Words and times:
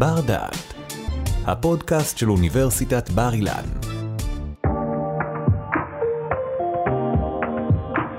בר 0.00 0.20
דעת, 0.20 0.74
הפודקאסט 1.46 2.18
של 2.18 2.30
אוניברסיטת 2.30 3.10
בר 3.10 3.32
אילן. 3.32 3.64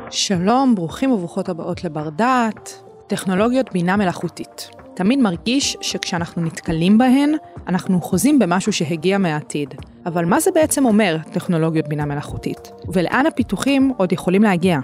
שלום, 0.10 0.76
ברוכים 0.76 1.12
וברוכות 1.12 1.50
הבאות 1.50 1.84
לבר 1.84 2.10
דעת, 2.10 2.84
טכנולוגיות 3.08 3.74
בינה 3.74 3.98
מלאכותית. 3.98 4.70
תמיד 4.94 5.20
מרגיש 5.20 5.78
שכשאנחנו 5.82 6.42
נתקלים 6.42 6.98
בהן, 6.98 7.34
אנחנו 7.68 8.02
חוזים 8.02 8.40
במשהו 8.40 8.74
שהגיע 8.74 9.18
מהעתיד. 9.18 9.74
אבל 10.06 10.26
מה 10.26 10.40
זה 10.40 10.52
בעצם 10.52 10.86
אומר, 10.86 11.18
טכנולוגיות 11.32 11.88
בינה 11.88 12.06
מלאכותית? 12.06 12.72
ולאן 12.94 13.26
הפיתוחים 13.26 13.94
עוד 13.98 14.12
יכולים 14.12 14.44
להגיע? 14.44 14.80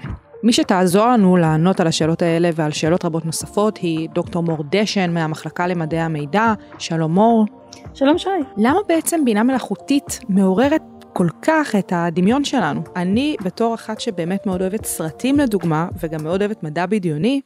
מי 0.47 0.53
שתעזור 0.53 1.07
לנו 1.07 1.37
לענות 1.37 1.79
על 1.79 1.87
השאלות 1.87 2.21
האלה 2.21 2.49
ועל 2.55 2.71
שאלות 2.71 3.05
רבות 3.05 3.25
נוספות 3.25 3.77
היא 3.77 4.09
דוקטור 4.09 4.43
מור 4.43 4.63
דשן 4.71 5.13
מהמחלקה 5.13 5.67
למדעי 5.67 5.99
המידע. 5.99 6.53
שלום 6.79 7.13
מור. 7.13 7.45
שלום 7.93 8.17
שי. 8.17 8.29
למה 8.57 8.79
בעצם 8.87 9.25
בינה 9.25 9.43
מלאכותית 9.43 10.19
מעוררת 10.29 10.81
כל 11.13 11.27
כך 11.41 11.75
את 11.79 11.93
הדמיון 11.95 12.43
שלנו? 12.43 12.81
אני, 12.95 13.35
בתור 13.43 13.75
אחת 13.75 13.99
שבאמת 13.99 14.45
מאוד 14.45 14.61
אוהבת 14.61 14.85
סרטים 14.85 15.39
לדוגמה, 15.39 15.87
וגם 15.99 16.23
מאוד 16.23 16.41
אוהבת 16.41 16.63
מדע 16.63 16.85
בדיוני, 16.85 17.41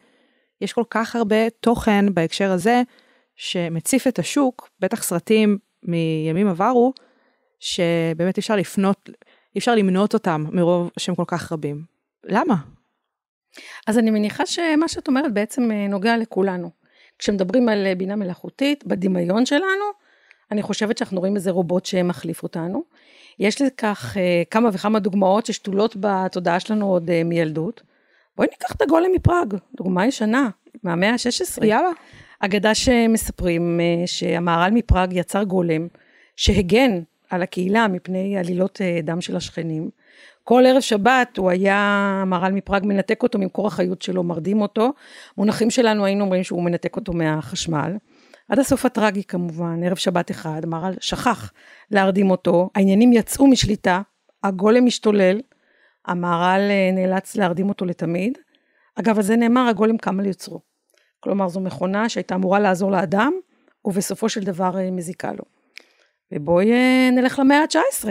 יש 0.62 0.74
כל 0.74 0.84
כך 0.90 1.16
הרבה 1.16 1.50
תוכן 1.50 2.14
בהקשר 2.14 2.52
הזה, 2.52 2.82
שמציף 3.36 4.08
את 4.08 4.20
השוק, 4.20 4.70
בטח 4.80 5.04
סרטים 5.04 5.58
מימים 5.84 6.48
עברו, 6.48 6.94
שבאמת 7.60 8.38
אי 8.38 8.40
אפשר 8.40 8.56
לפנות, 8.56 9.10
אי 9.56 9.60
אפשר 9.60 9.76
למנות 9.76 10.14
אותם 10.14 10.46
מרוב 10.52 10.92
שהם 10.98 11.16
כל 11.16 11.26
כך 11.28 11.52
רבים. 11.52 11.84
למה? 12.26 12.56
אז 13.88 13.98
אני 13.98 14.12
מניחה 14.12 14.46
שמה 14.46 14.88
שאת 14.88 15.08
אומרת 15.08 15.34
בעצם 15.34 15.72
אה, 15.72 15.88
נוגע 15.88 16.18
לכולנו. 16.18 16.70
כשמדברים 17.20 17.70
על 17.70 17.86
אה, 17.86 17.96
בינה 17.96 18.16
מלאכותית, 18.16 18.86
בדמיון 18.86 19.46
שלנו, 19.46 19.86
אני 20.52 20.62
חושבת 20.62 20.98
שאנחנו 20.98 21.20
רואים 21.20 21.36
איזה 21.36 21.52
רובוט 21.52 21.86
שמחליף 21.86 22.44
אותנו. 22.44 22.84
יש 23.40 23.62
לכך 23.62 24.18
אה, 24.18 24.44
כמה 24.52 24.70
וכמה 24.74 25.00
דוגמאות 25.00 25.46
ששתולות 25.46 25.96
בתודעה 26.00 26.60
שלנו 26.60 26.90
עוד 26.90 27.24
מילדות. 27.24 27.82
בואי 28.38 28.48
ניקח 28.52 28.76
את 28.76 28.82
הגולם 28.82 29.12
מפראג, 29.16 29.54
דוגמה 29.78 30.06
ישנה, 30.06 30.50
מהמאה 30.84 31.12
ה-16. 31.12 31.66
יאללה. 31.66 31.90
אגדה 32.40 32.76
שמספרים 32.76 33.80
שהמהר"ל 34.06 34.72
מפראג 34.72 35.14
יצר 35.14 35.44
גולם 35.44 35.88
שהגן 36.36 37.02
על 37.30 37.42
הקהילה 37.42 37.88
מפני 37.88 38.38
עלילות 38.38 38.82
דם 39.04 39.22
של 39.22 39.36
השכנים. 39.36 39.90
כל 40.44 40.64
ערב 40.68 40.82
שבת 40.82 41.38
הוא 41.38 41.50
היה, 41.50 42.24
מהר"ל 42.26 42.52
מפראג 42.52 42.86
מנתק 42.86 43.24
אותו 43.24 43.40
ממקור 43.40 43.68
החיות 43.68 44.02
שלו, 44.02 44.24
מרדים 44.24 44.62
אותו. 44.62 44.94
מונחים 45.38 45.70
שלנו 45.70 46.06
היינו 46.06 46.24
אומרים 46.24 46.44
שהוא 46.44 46.64
מנתק 46.64 46.96
אותו 46.96 47.14
מהחשמל. 47.14 47.98
עד 48.50 48.60
הסוף 48.60 48.86
הטרגי 48.86 49.24
כמובן, 49.24 49.84
ערב 49.84 49.98
שבת 49.98 50.32
אחד, 50.32 50.66
מהר"ל 50.66 50.94
שכח 51.00 51.52
להרדים 51.92 52.32
אותו, 52.32 52.70
העניינים 52.76 53.14
יצאו 53.14 53.48
משליטה, 53.48 54.02
הגולם 54.44 54.86
משתולל, 54.86 55.42
המהר"ל 56.06 56.62
אה, 56.70 56.90
נאלץ 56.94 57.36
להרדים 57.36 57.70
אותו 57.70 57.86
לתמיד. 57.86 58.38
אגב, 58.96 59.18
על 59.18 59.24
זה 59.24 59.36
נאמר, 59.36 59.68
הגולם 59.68 59.98
קם 59.98 60.20
על 60.20 60.26
יוצרו. 60.26 60.60
כלומר, 61.20 61.48
זו 61.48 61.60
מכונה 61.60 62.10
שהייתה 62.10 62.36
אמורה 62.36 62.60
לעזור 62.60 62.92
לאדם, 62.92 63.34
ובסופו 63.86 64.30
של 64.30 64.44
דבר 64.44 64.78
אה, 64.78 64.92
מזיקה 64.92 65.32
לו. 65.32 65.44
ובואי 66.32 66.72
אה, 66.72 67.10
נלך 67.12 67.40
למאה 67.40 67.58
ה-19, 67.58 68.06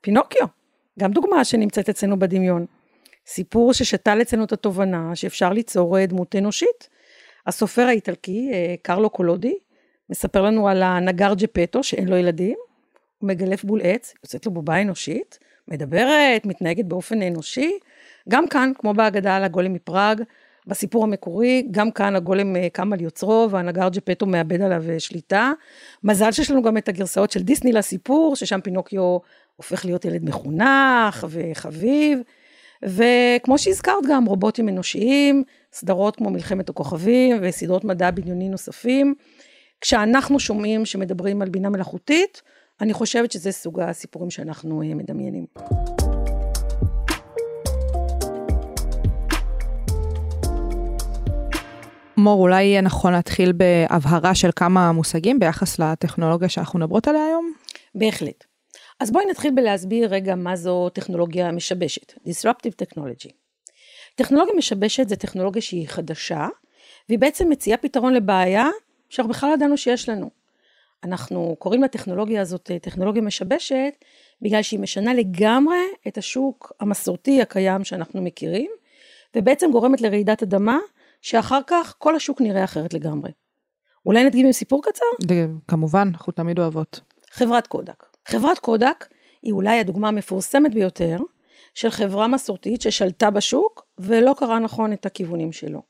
פינוקיו. 0.00 0.61
גם 0.98 1.10
דוגמה 1.10 1.44
שנמצאת 1.44 1.88
אצלנו 1.88 2.18
בדמיון. 2.18 2.66
סיפור 3.26 3.72
ששתל 3.72 4.18
אצלנו 4.22 4.44
את 4.44 4.52
התובנה 4.52 5.16
שאפשר 5.16 5.52
ליצור 5.52 6.04
דמות 6.06 6.36
אנושית. 6.36 6.88
הסופר 7.46 7.82
האיטלקי, 7.82 8.50
אה, 8.52 8.74
קרלו 8.82 9.10
קולודי, 9.10 9.54
מספר 10.10 10.42
לנו 10.42 10.68
על 10.68 10.82
הנגר 10.82 11.34
ג'פטו, 11.34 11.82
שאין 11.82 12.08
לו 12.08 12.16
ילדים, 12.16 12.56
הוא 13.18 13.28
מגלף 13.28 13.64
בול 13.64 13.80
עץ, 13.82 14.14
יוצאת 14.24 14.46
לו 14.46 14.52
בובה 14.52 14.82
אנושית, 14.82 15.38
מדברת, 15.68 16.46
מתנהגת 16.46 16.84
באופן 16.84 17.22
אנושי. 17.22 17.78
גם 18.28 18.48
כאן, 18.48 18.72
כמו 18.78 18.94
בהגדה 18.94 19.36
על 19.36 19.44
הגולם 19.44 19.72
מפראג, 19.72 20.22
בסיפור 20.66 21.04
המקורי, 21.04 21.66
גם 21.70 21.90
כאן 21.90 22.16
הגולם 22.16 22.56
אה, 22.56 22.68
קם 22.72 22.92
על 22.92 23.00
יוצרו 23.00 23.48
והנגר 23.50 23.88
ג'פטו 23.92 24.26
מאבד 24.26 24.60
עליו 24.60 24.90
אה, 24.90 25.00
שליטה. 25.00 25.52
מזל 26.04 26.32
שיש 26.32 26.50
לנו 26.50 26.62
גם 26.62 26.76
את 26.76 26.88
הגרסאות 26.88 27.30
של 27.30 27.42
דיסני 27.42 27.72
לסיפור, 27.72 28.36
ששם 28.36 28.60
פינוקיו 28.60 29.18
הופך 29.56 29.84
להיות 29.84 30.04
ילד 30.04 30.24
מחונך 30.24 31.26
וחביב. 31.28 32.18
וכמו 32.82 33.58
שהזכרת 33.58 34.04
גם, 34.08 34.24
רובוטים 34.24 34.68
אנושיים, 34.68 35.42
סדרות 35.72 36.16
כמו 36.16 36.30
מלחמת 36.30 36.68
הכוכבים 36.68 37.36
וסדרות 37.40 37.84
מדע 37.84 38.10
בדיוני 38.10 38.48
נוספים. 38.48 39.14
כשאנחנו 39.80 40.40
שומעים 40.40 40.84
שמדברים 40.84 41.42
על 41.42 41.48
בינה 41.48 41.70
מלאכותית, 41.70 42.42
אני 42.80 42.92
חושבת 42.92 43.32
שזה 43.32 43.52
סוג 43.52 43.80
הסיפורים 43.80 44.30
שאנחנו 44.30 44.82
אה, 44.82 44.94
מדמיינים. 44.94 45.46
מור, 52.22 52.40
אולי 52.40 52.64
יהיה 52.64 52.80
נכון 52.80 53.12
להתחיל 53.12 53.52
בהבהרה 53.52 54.34
של 54.34 54.50
כמה 54.56 54.92
מושגים 54.92 55.38
ביחס 55.38 55.78
לטכנולוגיה 55.78 56.48
שאנחנו 56.48 56.78
מדברות 56.78 57.08
עליה 57.08 57.26
היום? 57.26 57.52
בהחלט. 57.94 58.44
אז 59.00 59.10
בואי 59.10 59.24
נתחיל 59.30 59.50
בלהסביר 59.54 60.08
רגע 60.08 60.34
מה 60.34 60.56
זו 60.56 60.88
טכנולוגיה 60.88 61.52
משבשת, 61.52 62.12
Disruptive 62.12 62.84
Technology. 62.84 63.32
טכנולוגיה 64.14 64.54
משבשת 64.58 65.08
זה 65.08 65.16
טכנולוגיה 65.16 65.62
שהיא 65.62 65.88
חדשה, 65.88 66.48
והיא 67.08 67.18
בעצם 67.18 67.48
מציעה 67.50 67.78
פתרון 67.78 68.14
לבעיה 68.14 68.68
שאנחנו 69.08 69.32
בכלל 69.32 69.48
לא 69.48 69.54
ידענו 69.54 69.76
שיש 69.76 70.08
לנו. 70.08 70.30
אנחנו 71.04 71.56
קוראים 71.58 71.82
לטכנולוגיה 71.82 72.40
הזאת 72.40 72.70
אה, 72.70 72.78
טכנולוגיה 72.78 73.22
משבשת, 73.22 74.04
בגלל 74.42 74.62
שהיא 74.62 74.80
משנה 74.80 75.14
לגמרי 75.14 75.78
את 76.08 76.18
השוק 76.18 76.72
המסורתי 76.80 77.42
הקיים 77.42 77.84
שאנחנו 77.84 78.22
מכירים, 78.22 78.70
ובעצם 79.36 79.70
גורמת 79.72 80.00
לרעידת 80.00 80.42
אדמה, 80.42 80.78
שאחר 81.22 81.60
כך 81.66 81.94
כל 81.98 82.16
השוק 82.16 82.40
נראה 82.40 82.64
אחרת 82.64 82.94
לגמרי. 82.94 83.30
אולי 84.06 84.24
נדגים 84.24 84.46
עם 84.46 84.52
סיפור 84.52 84.82
קצר? 84.82 85.04
כמובן, 85.68 86.08
אנחנו 86.12 86.32
תמיד 86.32 86.58
אוהבות. 86.58 87.00
חברת 87.30 87.66
קודק. 87.66 88.06
חברת 88.28 88.58
קודק 88.58 89.06
היא 89.42 89.52
אולי 89.52 89.80
הדוגמה 89.80 90.08
המפורסמת 90.08 90.74
ביותר 90.74 91.18
של 91.74 91.90
חברה 91.90 92.28
מסורתית 92.28 92.82
ששלטה 92.82 93.30
בשוק 93.30 93.86
ולא 93.98 94.34
קראה 94.38 94.58
נכון 94.58 94.92
את 94.92 95.06
הכיוונים 95.06 95.52
שלו. 95.52 95.82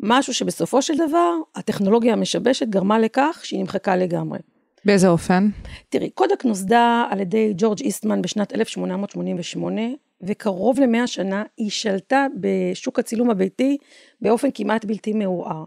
משהו 0.00 0.34
שבסופו 0.34 0.82
של 0.82 0.94
דבר 1.08 1.34
הטכנולוגיה 1.54 2.12
המשבשת 2.12 2.68
גרמה 2.68 2.98
לכך 2.98 3.40
שהיא 3.42 3.60
נמחקה 3.60 3.96
לגמרי. 3.96 4.38
באיזה 4.84 5.08
אופן? 5.08 5.48
תראי, 5.88 6.10
קודק 6.10 6.44
נוסדה 6.44 7.04
על 7.10 7.20
ידי 7.20 7.52
ג'ורג' 7.56 7.80
איסטמן 7.80 8.22
בשנת 8.22 8.54
1888, 8.54 9.82
וקרוב 10.22 10.80
למאה 10.80 11.06
שנה 11.06 11.44
היא 11.56 11.70
שלטה 11.70 12.26
בשוק 12.40 12.98
הצילום 12.98 13.30
הביתי 13.30 13.78
באופן 14.20 14.48
כמעט 14.54 14.84
בלתי 14.84 15.12
מעורער. 15.12 15.64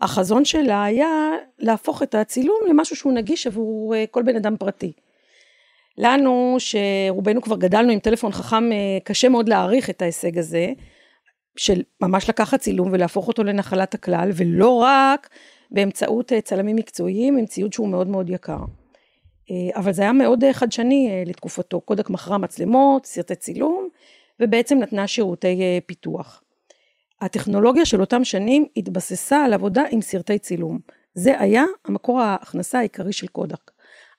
החזון 0.00 0.44
שלה 0.44 0.84
היה 0.84 1.30
להפוך 1.58 2.02
את 2.02 2.14
הצילום 2.14 2.58
למשהו 2.68 2.96
שהוא 2.96 3.12
נגיש 3.12 3.46
עבור 3.46 3.94
אה, 3.94 4.04
כל 4.10 4.22
בן 4.22 4.36
אדם 4.36 4.56
פרטי. 4.56 4.92
לנו, 5.98 6.56
שרובנו 6.58 7.42
כבר 7.42 7.56
גדלנו 7.56 7.92
עם 7.92 7.98
טלפון 7.98 8.32
חכם, 8.32 8.72
אה, 8.72 8.98
קשה 9.04 9.28
מאוד 9.28 9.48
להעריך 9.48 9.90
את 9.90 10.02
ההישג 10.02 10.38
הזה, 10.38 10.72
של 11.56 11.82
ממש 12.00 12.28
לקחת 12.28 12.60
צילום 12.60 12.88
ולהפוך 12.92 13.28
אותו 13.28 13.44
לנחלת 13.44 13.94
הכלל, 13.94 14.30
ולא 14.34 14.82
רק 14.82 15.28
באמצעות 15.70 16.32
אה, 16.32 16.40
צלמים 16.40 16.76
מקצועיים 16.76 17.36
עם 17.36 17.46
ציוד 17.46 17.72
שהוא 17.72 17.88
מאוד 17.88 18.06
מאוד 18.06 18.30
יקר. 18.30 18.58
אבל 19.74 19.92
זה 19.92 20.02
היה 20.02 20.12
מאוד 20.12 20.44
חדשני 20.52 21.24
לתקופתו, 21.26 21.80
קודק 21.80 22.10
מכרה 22.10 22.38
מצלמות, 22.38 23.06
סרטי 23.06 23.34
צילום, 23.34 23.88
ובעצם 24.40 24.78
נתנה 24.78 25.06
שירותי 25.06 25.80
פיתוח. 25.86 26.43
הטכנולוגיה 27.20 27.84
של 27.84 28.00
אותם 28.00 28.24
שנים 28.24 28.66
התבססה 28.76 29.44
על 29.44 29.52
עבודה 29.52 29.82
עם 29.90 30.00
סרטי 30.00 30.38
צילום. 30.38 30.78
זה 31.14 31.40
היה 31.40 31.64
המקור 31.84 32.20
ההכנסה 32.20 32.78
העיקרי 32.78 33.12
של 33.12 33.26
קודק. 33.26 33.70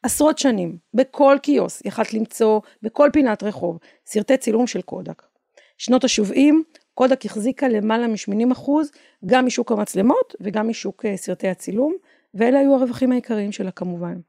עשרות 0.03 0.37
שנים, 0.37 0.77
בכל 0.93 1.37
קיוס 1.43 1.81
יכלת 1.85 2.13
למצוא, 2.13 2.59
בכל 2.81 3.09
פינת 3.13 3.43
רחוב, 3.43 3.77
סרטי 4.05 4.37
צילום 4.37 4.67
של 4.67 4.81
קודק. 4.81 5.23
שנות 5.77 6.03
ה-70, 6.03 6.53
קודק 6.93 7.25
החזיקה 7.25 7.67
למעלה 7.67 8.07
מ-80% 8.07 8.69
גם 9.25 9.45
משוק 9.45 9.71
המצלמות 9.71 10.35
וגם 10.41 10.69
משוק 10.69 11.05
אה, 11.05 11.17
סרטי 11.17 11.47
הצילום, 11.47 11.95
ואלה 12.33 12.59
היו 12.59 12.75
הרווחים 12.75 13.11
העיקריים 13.11 13.51
שלה 13.51 13.71
כמובן. 13.71 14.19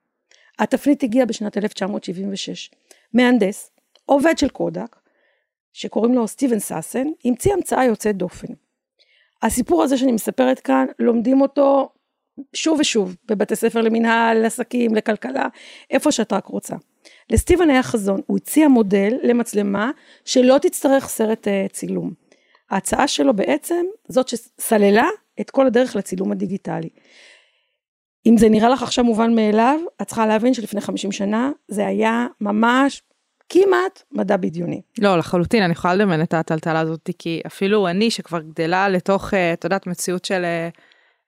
התפנית 0.58 1.02
הגיעה 1.02 1.26
בשנת 1.26 1.56
1976. 1.56 2.70
מהנדס, 3.14 3.70
עובד 4.04 4.38
של 4.38 4.48
קודק, 4.48 4.96
שקוראים 5.76 6.14
לו 6.14 6.28
סטיבן 6.28 6.58
סאסן, 6.58 7.06
המציא 7.24 7.52
המצאה 7.52 7.84
יוצאת 7.84 8.16
דופן. 8.16 8.46
הסיפור 9.42 9.82
הזה 9.82 9.98
שאני 9.98 10.12
מספרת 10.12 10.60
כאן, 10.60 10.86
לומדים 10.98 11.40
אותו 11.40 11.88
שוב 12.54 12.80
ושוב, 12.80 13.16
בבתי 13.24 13.56
ספר 13.56 13.80
למנהל, 13.80 14.38
לעסקים, 14.38 14.94
לכלכלה, 14.94 15.46
איפה 15.90 16.12
שאת 16.12 16.32
רק 16.32 16.46
רוצה. 16.46 16.76
לסטיבן 17.30 17.70
היה 17.70 17.82
חזון, 17.82 18.20
הוא 18.26 18.36
הציע 18.36 18.68
מודל 18.68 19.14
למצלמה 19.22 19.90
שלא 20.24 20.58
תצטרך 20.62 21.08
סרט 21.08 21.46
uh, 21.48 21.72
צילום. 21.72 22.12
ההצעה 22.70 23.08
שלו 23.08 23.34
בעצם 23.34 23.86
זאת 24.08 24.28
שסללה 24.28 25.08
את 25.40 25.50
כל 25.50 25.66
הדרך 25.66 25.96
לצילום 25.96 26.32
הדיגיטלי. 26.32 26.88
אם 28.26 28.36
זה 28.38 28.48
נראה 28.48 28.68
לך 28.68 28.82
עכשיו 28.82 29.04
מובן 29.04 29.34
מאליו, 29.34 29.80
את 30.02 30.06
צריכה 30.06 30.26
להבין 30.26 30.54
שלפני 30.54 30.80
50 30.80 31.12
שנה 31.12 31.50
זה 31.68 31.86
היה 31.86 32.26
ממש 32.40 33.02
כמעט 33.48 34.02
מדע 34.12 34.36
בדיוני. 34.36 34.80
לא, 34.98 35.18
לחלוטין, 35.18 35.62
אני 35.62 35.72
יכולה 35.72 35.94
לדמיין 35.94 36.22
את 36.22 36.34
הטלטלה 36.34 36.80
הזאת, 36.80 37.10
כי 37.18 37.40
אפילו 37.46 37.88
אני, 37.88 38.10
שכבר 38.10 38.40
גדלה 38.40 38.88
לתוך, 38.88 39.34
אה, 39.34 39.52
את 39.52 39.64
יודעת, 39.64 39.86
מציאות 39.86 40.24
של 40.24 40.44
אה, 40.44 40.68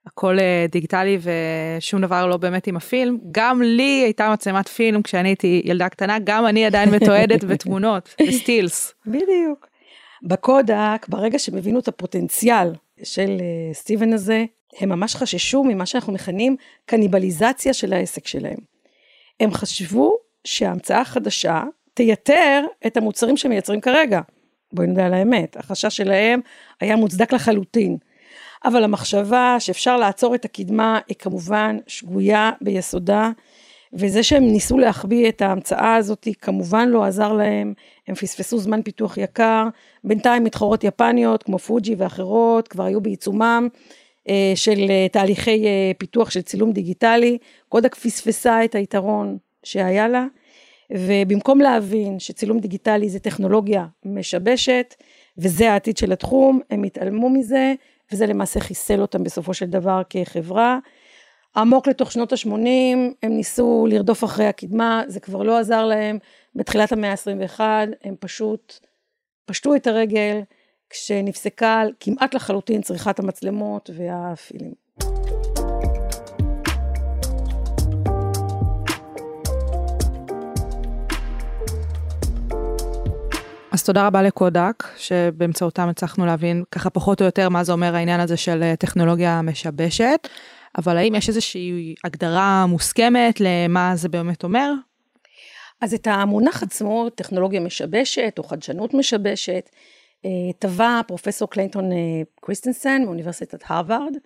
הכל 0.07 0.39
אה, 0.39 0.67
דיגיטלי 0.71 1.19
ושום 1.21 2.03
דבר 2.03 2.27
לא 2.27 2.37
באמת 2.37 2.67
עם 2.67 2.77
הפילם, 2.77 3.19
גם 3.31 3.63
לי 3.63 4.03
הייתה 4.05 4.31
מצלמת 4.33 4.69
פילם 4.69 5.03
כשאני 5.03 5.29
הייתי 5.29 5.63
ילדה 5.65 5.89
קטנה, 5.89 6.19
גם 6.25 6.47
אני 6.47 6.67
עדיין 6.67 6.91
מתועדת 6.91 7.45
בתמונות, 7.51 8.15
בסטילס. 8.29 8.95
בדיוק. 9.07 9.67
בקודק, 10.23 11.07
ברגע 11.09 11.39
שהם 11.39 11.57
הבינו 11.57 11.79
את 11.79 11.89
הפוטנציאל 11.89 12.73
של 13.03 13.37
סטיבן 13.73 14.13
הזה, 14.13 14.45
הם 14.81 14.89
ממש 14.89 15.15
חששו 15.15 15.65
ממה 15.65 15.87
שאנחנו 15.87 16.13
מכנים 16.13 16.57
קניבליזציה 16.87 17.73
של 17.73 17.93
העסק 17.93 18.27
שלהם. 18.27 18.59
הם 19.41 19.53
חשבו 19.53 20.17
שההמצאה 20.45 21.01
החדשה 21.01 21.63
תייתר 21.99 22.65
את 22.87 22.97
המוצרים 22.97 23.37
שמייצרים 23.37 23.81
כרגע. 23.81 24.21
בואי 24.73 24.87
נדע 24.87 25.07
על 25.07 25.15
האמת, 25.15 25.57
החשש 25.57 25.97
שלהם 25.97 26.41
היה 26.81 26.97
מוצדק 26.97 27.33
לחלוטין. 27.33 27.97
אבל 28.65 28.85
המחשבה 28.85 29.57
שאפשר 29.59 29.97
לעצור 29.97 30.35
את 30.35 30.45
הקדמה 30.45 30.99
היא 31.09 31.17
כמובן 31.19 31.77
שגויה 31.87 32.51
ביסודה, 32.61 33.31
וזה 33.93 34.23
שהם 34.23 34.45
ניסו 34.45 34.79
להחביא 34.79 35.29
את 35.29 35.43
ההמצאה 35.43 35.97
הזאת 35.97 36.29
כמובן 36.41 36.89
לא 36.89 37.05
עזר 37.05 37.33
להם, 37.33 37.75
הם 38.09 38.15
פספסו 38.15 38.59
זמן 38.59 38.83
פיתוח 38.83 39.17
יקר, 39.17 39.69
בינתיים 40.05 40.45
מתחרות 40.45 40.85
יפניות 40.85 41.43
כמו 41.43 41.59
פוג'י 41.59 41.95
ואחרות 41.99 42.69
כבר 42.69 42.85
היו 42.85 43.01
בעיצומם 43.01 43.69
אה, 44.29 44.53
של 44.55 44.87
אה, 44.91 45.07
תהליכי 45.13 45.67
אה, 45.67 45.93
פיתוח 45.99 46.31
של 46.31 46.43
צילום 46.43 46.73
דיגיטלי, 46.73 47.39
קודק 47.69 47.95
פספסה 47.95 48.65
את 48.65 48.75
היתרון 48.75 49.37
שהיה 49.63 50.09
לה, 50.09 50.27
ובמקום 50.93 51.61
להבין 51.61 52.19
שצילום 52.19 52.61
דיגיטלי 52.61 53.09
זה 53.09 53.19
טכנולוגיה 53.19 53.87
משבשת, 54.05 54.95
וזה 55.39 55.73
העתיד 55.73 55.97
של 55.97 56.13
התחום, 56.13 56.61
הם 56.71 56.83
התעלמו 56.83 57.31
מזה, 57.31 57.75
וזה 58.13 58.27
למעשה 58.27 58.61
חיסל 58.61 59.01
אותם 59.01 59.25
בסופו 59.25 59.55
של 59.55 59.67
דבר 59.67 60.03
כחברה. 60.11 60.79
עמוק 61.57 61.89
לתוך 61.89 62.13
שנות 62.13 62.33
ה-80, 62.33 62.49
הם 63.23 63.37
ניסו 63.37 63.87
לרדוף 63.91 64.25
אחרי 64.25 64.47
הקדמה, 64.47 65.03
זה 65.07 65.21
כבר 65.21 65.43
לא 65.43 65.59
עזר 65.59 65.85
להם. 65.85 66.19
בתחילת 66.55 66.93
המאה 66.93 67.11
ה-21, 67.11 67.61
הם 68.05 68.15
פשוט 68.21 68.79
פשטו 69.45 69.75
את 69.75 69.87
הרגל, 69.87 70.41
כשנפסקה 70.91 71.83
כמעט 72.01 72.35
לחלוטין 72.35 72.83
צריכת 72.83 73.19
המצלמות 73.19 73.91
והפילים. 73.95 74.88
אז 83.79 83.85
תודה 83.85 84.07
רבה 84.07 84.23
לקודק, 84.23 84.85
שבאמצעותם 84.97 85.89
הצלחנו 85.89 86.27
להבין 86.27 86.65
ככה 86.71 86.91
פחות 86.91 87.21
או 87.21 87.27
יותר 87.27 87.49
מה 87.49 87.65
זה 87.65 87.73
אומר 87.73 87.95
העניין 87.95 88.21
הזה 88.21 88.37
של 88.37 88.63
אה, 88.63 88.77
טכנולוגיה 88.77 89.43
משבשת, 89.43 90.29
אבל 90.79 90.97
האם 90.97 91.15
יש 91.15 91.29
איזושהי 91.29 91.95
הגדרה 92.05 92.67
מוסכמת 92.67 93.41
למה 93.41 93.97
זה 93.97 94.09
באמת 94.09 94.45
אומר? 94.45 94.73
אז 95.81 95.95
את 95.95 96.07
המונח 96.07 96.63
עצמו, 96.63 97.09
טכנולוגיה 97.11 97.61
משבשת 97.61 98.35
או 98.39 98.43
חדשנות 98.43 98.95
משבשת, 98.95 99.71
אה, 100.25 100.31
טבע 100.59 101.01
פרופסור 101.07 101.51
קליינטון 101.51 101.93
אה, 101.93 101.97
קריסטנסן 102.41 103.03
מאוניברסיטת 103.05 103.61
הרווארד, 103.67 104.17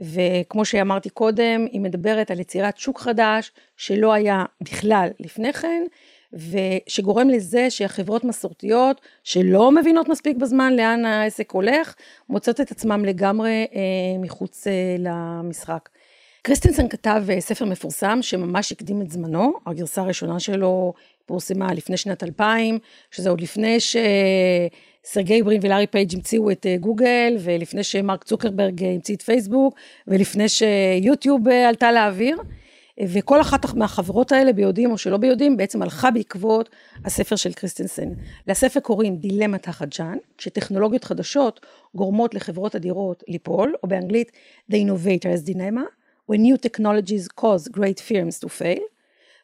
וכמו 0.00 0.64
שאמרתי 0.64 1.10
קודם, 1.10 1.66
היא 1.72 1.80
מדברת 1.80 2.30
על 2.30 2.40
יצירת 2.40 2.78
שוק 2.78 3.00
חדש 3.00 3.52
שלא 3.76 4.12
היה 4.12 4.44
בכלל 4.60 5.08
לפני 5.20 5.52
כן, 5.52 5.82
ושגורם 6.32 7.30
לזה 7.30 7.70
שהחברות 7.70 8.24
מסורתיות 8.24 9.00
שלא 9.24 9.72
מבינות 9.72 10.08
מספיק 10.08 10.36
בזמן 10.36 10.76
לאן 10.76 11.04
העסק 11.04 11.50
הולך, 11.50 11.94
מוצאות 12.28 12.60
את 12.60 12.70
עצמם 12.70 13.04
לגמרי 13.04 13.66
אה, 13.74 14.18
מחוץ 14.18 14.66
אה, 14.66 14.96
למשחק. 14.98 15.88
קריסטנסן 16.42 16.88
כתב 16.88 17.22
אה, 17.30 17.40
ספר 17.40 17.64
מפורסם 17.64 18.18
שממש 18.22 18.72
הקדים 18.72 19.02
את 19.02 19.10
זמנו, 19.10 19.52
הגרסה 19.66 20.02
הראשונה 20.02 20.40
שלו 20.40 20.92
פורסמה 21.26 21.74
לפני 21.74 21.96
שנת 21.96 22.22
2000, 22.22 22.78
שזה 23.10 23.30
עוד 23.30 23.40
לפני 23.40 23.76
שסרגי 23.80 25.42
ברין 25.42 25.60
ולארי 25.62 25.86
פייג' 25.86 26.14
המציאו 26.14 26.50
את 26.50 26.66
אה, 26.66 26.76
גוגל, 26.76 27.36
ולפני 27.40 27.84
שמרק 27.84 28.24
צוקרברג 28.24 28.84
המציא 28.84 29.14
את 29.16 29.22
פייסבוק, 29.22 29.74
ולפני 30.06 30.48
שיוטיוב 30.48 31.48
אה, 31.48 31.68
עלתה 31.68 31.92
לאוויר. 31.92 32.36
וכל 33.08 33.40
אחת 33.40 33.74
מהחברות 33.74 34.32
האלה 34.32 34.52
ביודעים 34.52 34.90
או 34.90 34.98
שלא 34.98 35.16
ביודעים 35.16 35.56
בעצם 35.56 35.82
הלכה 35.82 36.10
בעקבות 36.10 36.68
הספר 37.04 37.36
של 37.36 37.52
קריסטנסן. 37.52 38.08
לספר 38.46 38.80
קוראים 38.80 39.16
דילמת 39.16 39.68
החדשן, 39.68 40.16
שטכנולוגיות 40.38 41.04
חדשות 41.04 41.66
גורמות 41.94 42.34
לחברות 42.34 42.76
אדירות 42.76 43.24
ליפול, 43.28 43.74
או 43.82 43.88
באנגלית 43.88 44.32
The 44.72 44.74
Innovator's 44.74 45.50
Dilemma, 45.50 45.86
when 46.32 46.36
new 46.36 46.56
technologies 46.66 47.28
cause 47.40 47.68
great 47.68 48.00
firms 48.08 48.44
to 48.44 48.48
fail, 48.48 48.82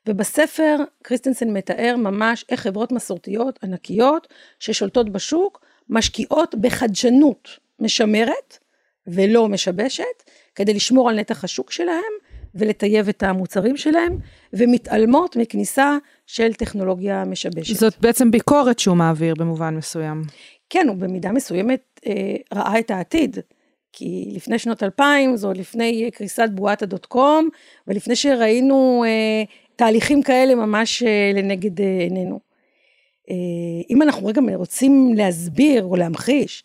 ובספר 0.08 0.76
קריסטנסן 1.02 1.50
מתאר 1.50 1.94
ממש 1.98 2.44
איך 2.48 2.60
חברות 2.60 2.92
מסורתיות 2.92 3.58
ענקיות 3.62 4.28
ששולטות 4.58 5.10
בשוק 5.10 5.64
משקיעות 5.88 6.54
בחדשנות 6.54 7.48
משמרת 7.80 8.58
ולא 9.06 9.48
משבשת 9.48 10.22
כדי 10.54 10.74
לשמור 10.74 11.10
על 11.10 11.20
נתח 11.20 11.44
השוק 11.44 11.70
שלהם 11.70 12.12
ולטייב 12.58 13.08
את 13.08 13.22
המוצרים 13.22 13.76
שלהם, 13.76 14.18
ומתעלמות 14.52 15.36
מכניסה 15.36 15.96
של 16.26 16.54
טכנולוגיה 16.54 17.24
משבשת. 17.24 17.74
זאת 17.74 17.94
בעצם 18.00 18.30
ביקורת 18.30 18.78
שהוא 18.78 18.96
מעביר 18.96 19.34
במובן 19.34 19.76
מסוים. 19.76 20.22
כן, 20.70 20.86
הוא 20.88 20.96
במידה 20.96 21.32
מסוימת 21.32 22.00
אה, 22.06 22.36
ראה 22.54 22.78
את 22.78 22.90
העתיד. 22.90 23.38
כי 23.92 24.32
לפני 24.34 24.58
שנות 24.58 24.82
2000, 24.82 25.36
זה 25.36 25.46
עוד 25.46 25.56
לפני 25.56 26.10
קריסת 26.14 26.48
בועת 26.54 26.82
הדוט 26.82 27.06
קום, 27.06 27.48
ולפני 27.86 28.16
שראינו 28.16 29.04
אה, 29.06 29.44
תהליכים 29.76 30.22
כאלה 30.22 30.54
ממש 30.54 31.02
אה, 31.02 31.30
לנגד 31.34 31.80
אה, 31.80 31.98
עינינו. 32.00 32.40
אה, 33.30 33.34
אם 33.90 34.02
אנחנו 34.02 34.26
רגע 34.26 34.40
רוצים 34.54 35.14
להסביר 35.16 35.84
או 35.84 35.96
להמחיש 35.96 36.64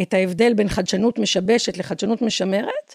את 0.00 0.14
ההבדל 0.14 0.54
בין 0.54 0.68
חדשנות 0.68 1.18
משבשת 1.18 1.78
לחדשנות 1.78 2.22
משמרת, 2.22 2.94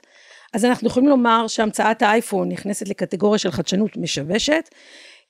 אז 0.53 0.65
אנחנו 0.65 0.87
יכולים 0.87 1.09
לומר 1.09 1.47
שהמצאת 1.47 2.01
האייפון 2.01 2.49
נכנסת 2.49 2.87
לקטגוריה 2.87 3.39
של 3.39 3.51
חדשנות 3.51 3.97
משבשת, 3.97 4.69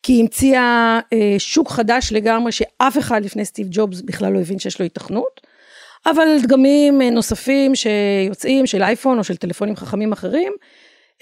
כי 0.03 0.13
היא 0.13 0.21
המציאה 0.21 0.99
אה, 1.13 1.35
שוק 1.37 1.69
חדש 1.69 2.11
לגמרי 2.11 2.51
שאף 2.51 2.97
אחד 2.97 3.25
לפני 3.25 3.45
סטיב 3.45 3.67
ג'ובס 3.71 4.01
בכלל 4.01 4.33
לא 4.33 4.39
הבין 4.39 4.59
שיש 4.59 4.79
לו 4.79 4.85
היתכנות, 4.85 5.41
אבל 6.05 6.27
דגמים 6.43 7.01
אה, 7.01 7.09
נוספים 7.09 7.75
שיוצאים 7.75 8.65
של 8.67 8.83
אייפון 8.83 9.19
או 9.19 9.23
של 9.23 9.37
טלפונים 9.37 9.75
חכמים 9.75 10.11
אחרים, 10.11 10.53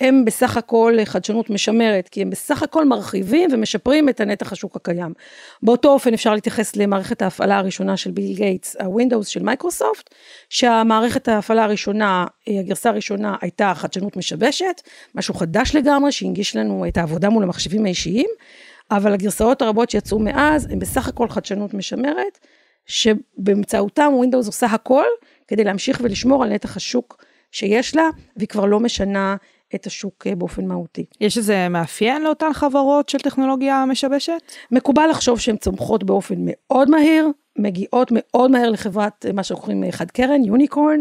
הם 0.01 0.25
בסך 0.25 0.57
הכל 0.57 0.97
חדשנות 1.05 1.49
משמרת, 1.49 2.09
כי 2.09 2.21
הם 2.21 2.29
בסך 2.29 2.63
הכל 2.63 2.85
מרחיבים 2.85 3.49
ומשפרים 3.53 4.09
את 4.09 4.19
הנתח 4.19 4.51
השוק 4.51 4.75
הקיים. 4.75 5.13
באותו 5.63 5.89
אופן 5.89 6.13
אפשר 6.13 6.33
להתייחס 6.33 6.75
למערכת 6.75 7.21
ההפעלה 7.21 7.57
הראשונה 7.57 7.97
של 7.97 8.11
ביל 8.11 8.35
גייטס, 8.35 8.75
הווינדוס 8.75 9.27
של 9.27 9.43
מייקרוסופט, 9.43 10.15
שהמערכת 10.49 11.27
ההפעלה 11.27 11.63
הראשונה, 11.63 12.25
הגרסה 12.47 12.89
הראשונה 12.89 13.35
הייתה 13.41 13.73
חדשנות 13.75 14.17
משבשת, 14.17 14.81
משהו 15.15 15.33
חדש 15.33 15.75
לגמרי 15.75 16.11
שהנגיש 16.11 16.55
לנו 16.55 16.85
את 16.87 16.97
העבודה 16.97 17.29
מול 17.29 17.43
המחשבים 17.43 17.85
האישיים, 17.85 18.29
אבל 18.91 19.13
הגרסאות 19.13 19.61
הרבות 19.61 19.89
שיצאו 19.89 20.19
מאז 20.19 20.67
הם 20.71 20.79
בסך 20.79 21.07
הכל 21.07 21.29
חדשנות 21.29 21.73
משמרת, 21.73 22.39
שבאמצעותם 22.85 24.11
ווינדוס 24.13 24.47
עושה 24.47 24.65
הכל 24.65 25.05
כדי 25.47 25.63
להמשיך 25.63 25.99
ולשמור 26.03 26.43
על 26.43 26.49
נתח 26.49 26.77
השוק 26.77 27.23
שיש 27.51 27.95
לה, 27.95 28.09
והיא 28.37 28.47
כבר 28.47 28.65
לא 28.65 28.79
משנה 28.79 29.35
את 29.75 29.85
השוק 29.85 30.27
אה, 30.27 30.35
באופן 30.35 30.65
מהותי. 30.65 31.05
יש 31.21 31.37
איזה 31.37 31.69
מאפיין 31.69 32.23
לאותן 32.23 32.53
חברות 32.53 33.09
של 33.09 33.17
טכנולוגיה 33.17 33.85
משבשת? 33.85 34.41
מקובל 34.71 35.07
לחשוב 35.09 35.39
שהן 35.39 35.57
צומחות 35.57 36.03
באופן 36.03 36.35
מאוד 36.39 36.89
מהיר, 36.89 37.27
מגיעות 37.57 38.11
מאוד 38.11 38.51
מהר 38.51 38.69
לחברת 38.69 39.25
אה, 39.25 39.33
מה 39.33 39.43
שקוראים 39.43 39.83
אה, 39.83 39.91
חד 39.91 40.11
קרן, 40.11 40.43
unicorn, 40.43 40.99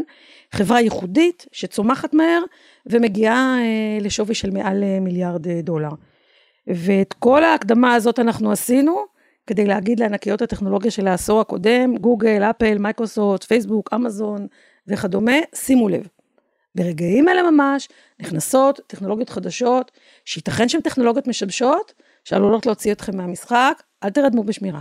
חברה 0.52 0.80
ייחודית 0.80 1.46
שצומחת 1.52 2.14
מהר 2.14 2.42
ומגיעה 2.86 3.56
לשווי 4.00 4.34
של 4.34 4.50
מעל 4.50 4.84
מיליארד 5.00 5.48
דולר. 5.48 5.90
ואת 6.66 7.12
כל 7.12 7.44
ההקדמה 7.44 7.94
הזאת 7.94 8.18
אנחנו 8.18 8.52
עשינו 8.52 8.96
כדי 9.46 9.66
להגיד 9.66 10.00
לענקיות 10.00 10.42
הטכנולוגיה 10.42 10.90
של 10.90 11.08
העשור 11.08 11.40
הקודם, 11.40 11.96
גוגל, 11.96 12.42
אפל, 12.42 12.78
מייקרוסופט, 12.78 13.44
פייסבוק, 13.44 13.90
אמזון 13.94 14.46
וכדומה, 14.86 15.36
שימו 15.54 15.88
לב. 15.88 16.06
ברגעים 16.74 17.28
אלה 17.28 17.50
ממש 17.50 17.88
נכנסות 18.20 18.80
טכנולוגיות 18.86 19.30
חדשות, 19.30 19.90
שייתכן 20.24 20.68
שהן 20.68 20.80
טכנולוגיות 20.80 21.26
משבשות, 21.26 21.92
שעלולות 22.24 22.66
להוציא 22.66 22.92
אתכם 22.92 23.16
מהמשחק, 23.16 23.82
אל 24.04 24.10
תרדמו 24.10 24.44
בשמירה. 24.44 24.80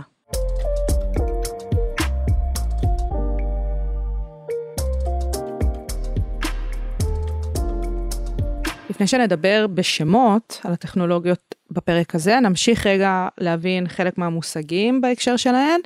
לפני 8.90 9.06
שנדבר 9.06 9.66
בשמות 9.74 10.60
על 10.64 10.72
הטכנולוגיות 10.72 11.54
בפרק 11.70 12.14
הזה, 12.14 12.40
נמשיך 12.40 12.86
רגע 12.86 13.28
להבין 13.38 13.88
חלק 13.88 14.18
מהמושגים 14.18 15.00
בהקשר 15.00 15.36
שלהן, 15.36 15.80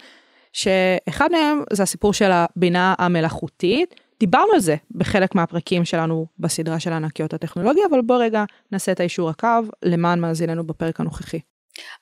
שאחד 0.52 1.32
מהם 1.32 1.62
זה 1.72 1.82
הסיפור 1.82 2.12
של 2.12 2.30
הבינה 2.32 2.94
המלאכותית. 2.98 3.94
דיברנו 4.24 4.52
על 4.54 4.60
זה 4.60 4.76
בחלק 4.90 5.34
מהפרקים 5.34 5.84
שלנו 5.84 6.26
בסדרה 6.38 6.80
של 6.80 6.92
ענקיות 6.92 7.34
הטכנולוגיה, 7.34 7.84
אבל 7.90 8.00
בוא 8.00 8.16
רגע 8.16 8.44
נעשה 8.72 8.92
את 8.92 9.00
האישור 9.00 9.30
הקו 9.30 9.48
למען 9.82 10.20
מאזיננו 10.20 10.66
בפרק 10.66 11.00
הנוכחי. 11.00 11.40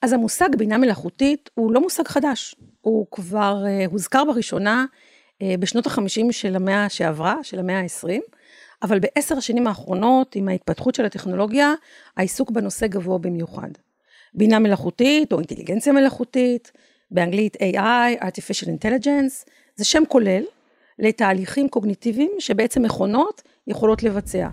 אז 0.02 0.12
המושג 0.12 0.48
בינה 0.56 0.78
מלאכותית 0.78 1.50
הוא 1.54 1.72
לא 1.72 1.80
מושג 1.80 2.08
חדש, 2.08 2.54
הוא 2.80 3.06
כבר 3.10 3.64
uh, 3.64 3.90
הוזכר 3.90 4.24
בראשונה 4.24 4.84
uh, 4.92 5.44
בשנות 5.58 5.86
החמישים 5.86 6.32
של 6.32 6.56
המאה 6.56 6.88
שעברה, 6.88 7.36
של 7.42 7.58
המאה 7.58 7.78
העשרים, 7.80 8.22
אבל 8.82 8.98
בעשר 8.98 9.36
השנים 9.36 9.66
האחרונות, 9.66 10.36
עם 10.36 10.48
ההתפתחות 10.48 10.94
של 10.94 11.04
הטכנולוגיה, 11.04 11.74
העיסוק 12.16 12.50
בנושא 12.50 12.86
גבוה 12.86 13.18
במיוחד. 13.18 13.70
בינה 14.34 14.58
מלאכותית 14.58 15.32
או 15.32 15.38
אינטליגנציה 15.38 15.92
מלאכותית, 15.92 16.72
באנגלית 17.10 17.56
AI, 17.56 18.22
artificial 18.22 18.66
intelligence, 18.66 19.50
זה 19.76 19.84
שם 19.84 20.02
כולל 20.08 20.42
לתהליכים 21.02 21.68
קוגניטיביים 21.68 22.30
שבעצם 22.38 22.82
מכונות 22.82 23.42
יכולות 23.66 24.02
לבצע. 24.02 24.48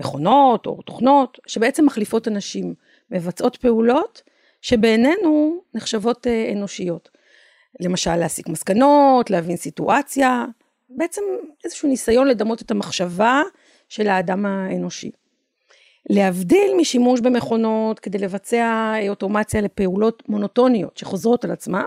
מכונות 0.00 0.66
או 0.66 0.82
תוכנות 0.82 1.38
שבעצם 1.46 1.86
מחליפות 1.86 2.28
אנשים, 2.28 2.74
מבצעות 3.10 3.56
פעולות 3.56 4.22
שבעינינו 4.62 5.62
נחשבות 5.74 6.26
אה, 6.26 6.52
אנושיות. 6.52 7.08
למשל 7.80 8.16
להסיק 8.16 8.48
מסקנות, 8.48 9.30
להבין 9.30 9.56
סיטואציה, 9.56 10.44
בעצם 10.88 11.22
איזשהו 11.64 11.88
ניסיון 11.88 12.28
לדמות 12.28 12.62
את 12.62 12.70
המחשבה 12.70 13.42
של 13.88 14.08
האדם 14.08 14.46
האנושי. 14.46 15.10
להבדיל 16.10 16.74
משימוש 16.76 17.20
במכונות 17.20 17.98
כדי 17.98 18.18
לבצע 18.18 18.94
אוטומציה 19.08 19.60
לפעולות 19.60 20.22
מונוטוניות 20.28 20.96
שחוזרות 20.96 21.44
על 21.44 21.50
עצמם, 21.50 21.86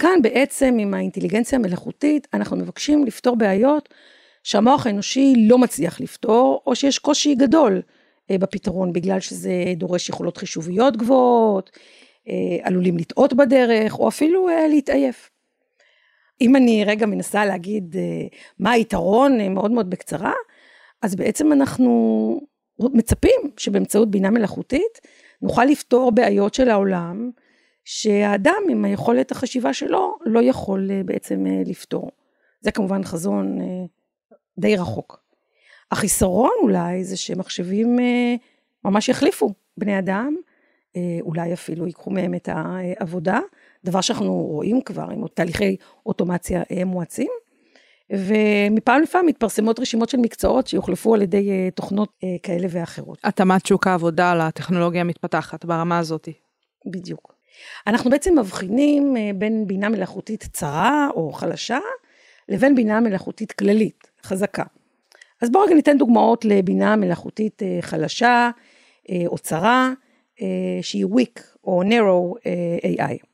כאן 0.00 0.22
בעצם 0.22 0.76
עם 0.80 0.94
האינטליגנציה 0.94 1.58
המלאכותית 1.58 2.28
אנחנו 2.34 2.56
מבקשים 2.56 3.04
לפתור 3.04 3.36
בעיות 3.36 3.88
שהמוח 4.44 4.86
האנושי 4.86 5.34
לא 5.38 5.58
מצליח 5.58 6.00
לפתור, 6.00 6.62
או 6.66 6.76
שיש 6.76 6.98
קושי 6.98 7.34
גדול 7.34 7.82
אה, 8.30 8.38
בפתרון 8.38 8.92
בגלל 8.92 9.20
שזה 9.20 9.52
דורש 9.76 10.08
יכולות 10.08 10.36
חישוביות 10.36 10.96
גבוהות, 10.96 11.70
אה, 12.28 12.34
עלולים 12.62 12.96
לטעות 12.96 13.34
בדרך, 13.34 13.98
או 13.98 14.08
אפילו 14.08 14.48
אה, 14.48 14.68
להתעייף. 14.68 15.30
אם 16.40 16.56
אני 16.56 16.84
רגע 16.84 17.06
מנסה 17.06 17.44
להגיד 17.44 17.96
מה 18.58 18.70
היתרון 18.70 19.54
מאוד 19.54 19.70
מאוד 19.70 19.90
בקצרה, 19.90 20.32
אז 21.02 21.14
בעצם 21.14 21.52
אנחנו 21.52 22.40
מצפים 22.78 23.40
שבאמצעות 23.56 24.10
בינה 24.10 24.30
מלאכותית 24.30 25.00
נוכל 25.42 25.64
לפתור 25.64 26.12
בעיות 26.12 26.54
של 26.54 26.68
העולם 26.68 27.30
שהאדם 27.92 28.62
עם 28.70 28.84
היכולת 28.84 29.32
החשיבה 29.32 29.74
שלו 29.74 30.16
לא 30.24 30.42
יכול 30.42 30.90
אה, 30.90 31.02
בעצם 31.04 31.46
אה, 31.46 31.62
לפתור. 31.66 32.10
זה 32.60 32.70
כמובן 32.70 33.04
חזון 33.04 33.60
אה, 33.60 33.66
די 34.58 34.76
רחוק. 34.76 35.20
החיסרון 35.90 36.50
אולי 36.62 37.04
זה 37.04 37.16
שמחשבים 37.16 37.98
ממש 38.84 39.08
יחליפו 39.08 39.52
בני 39.76 39.98
אדם, 39.98 40.36
אולי 41.20 41.52
אפילו 41.52 41.86
ייקחו 41.86 42.10
מהם 42.10 42.34
את 42.34 42.48
העבודה, 42.52 43.40
דבר 43.84 44.00
שאנחנו 44.00 44.32
רואים 44.32 44.80
כבר 44.80 45.02
עם 45.02 45.26
תהליכי 45.34 45.76
אוטומציה 46.06 46.62
מואצים. 46.86 47.30
ומפעם 48.10 49.02
לפעם 49.02 49.26
מתפרסמות 49.26 49.80
רשימות 49.80 50.08
של 50.08 50.18
מקצועות 50.18 50.66
שיוחלפו 50.66 51.14
על 51.14 51.22
ידי 51.22 51.70
תוכנות 51.74 52.12
כאלה 52.42 52.66
ואחרות. 52.70 53.18
התאמת 53.24 53.66
שוק 53.66 53.86
העבודה 53.86 54.34
לטכנולוגיה 54.34 55.00
המתפתחת 55.00 55.64
ברמה 55.64 55.98
הזאת. 55.98 56.28
בדיוק. 56.86 57.39
אנחנו 57.86 58.10
בעצם 58.10 58.38
מבחינים 58.38 59.16
אה, 59.16 59.30
בין 59.34 59.66
בינה 59.66 59.88
מלאכותית 59.88 60.48
צרה 60.52 61.08
או 61.14 61.32
חלשה, 61.32 61.78
לבין 62.48 62.74
בינה 62.74 63.00
מלאכותית 63.00 63.52
כללית, 63.52 64.10
חזקה. 64.22 64.64
אז 65.42 65.50
בואו 65.50 65.64
רגע 65.64 65.74
ניתן 65.74 65.98
דוגמאות 65.98 66.44
לבינה 66.44 66.96
מלאכותית 66.96 67.62
חלשה 67.80 68.50
או 69.26 69.38
צרה, 69.38 69.92
שהיא 70.82 71.06
weak 71.06 71.40
או 71.64 71.82
narrow 71.82 72.38
AI. 72.82 73.30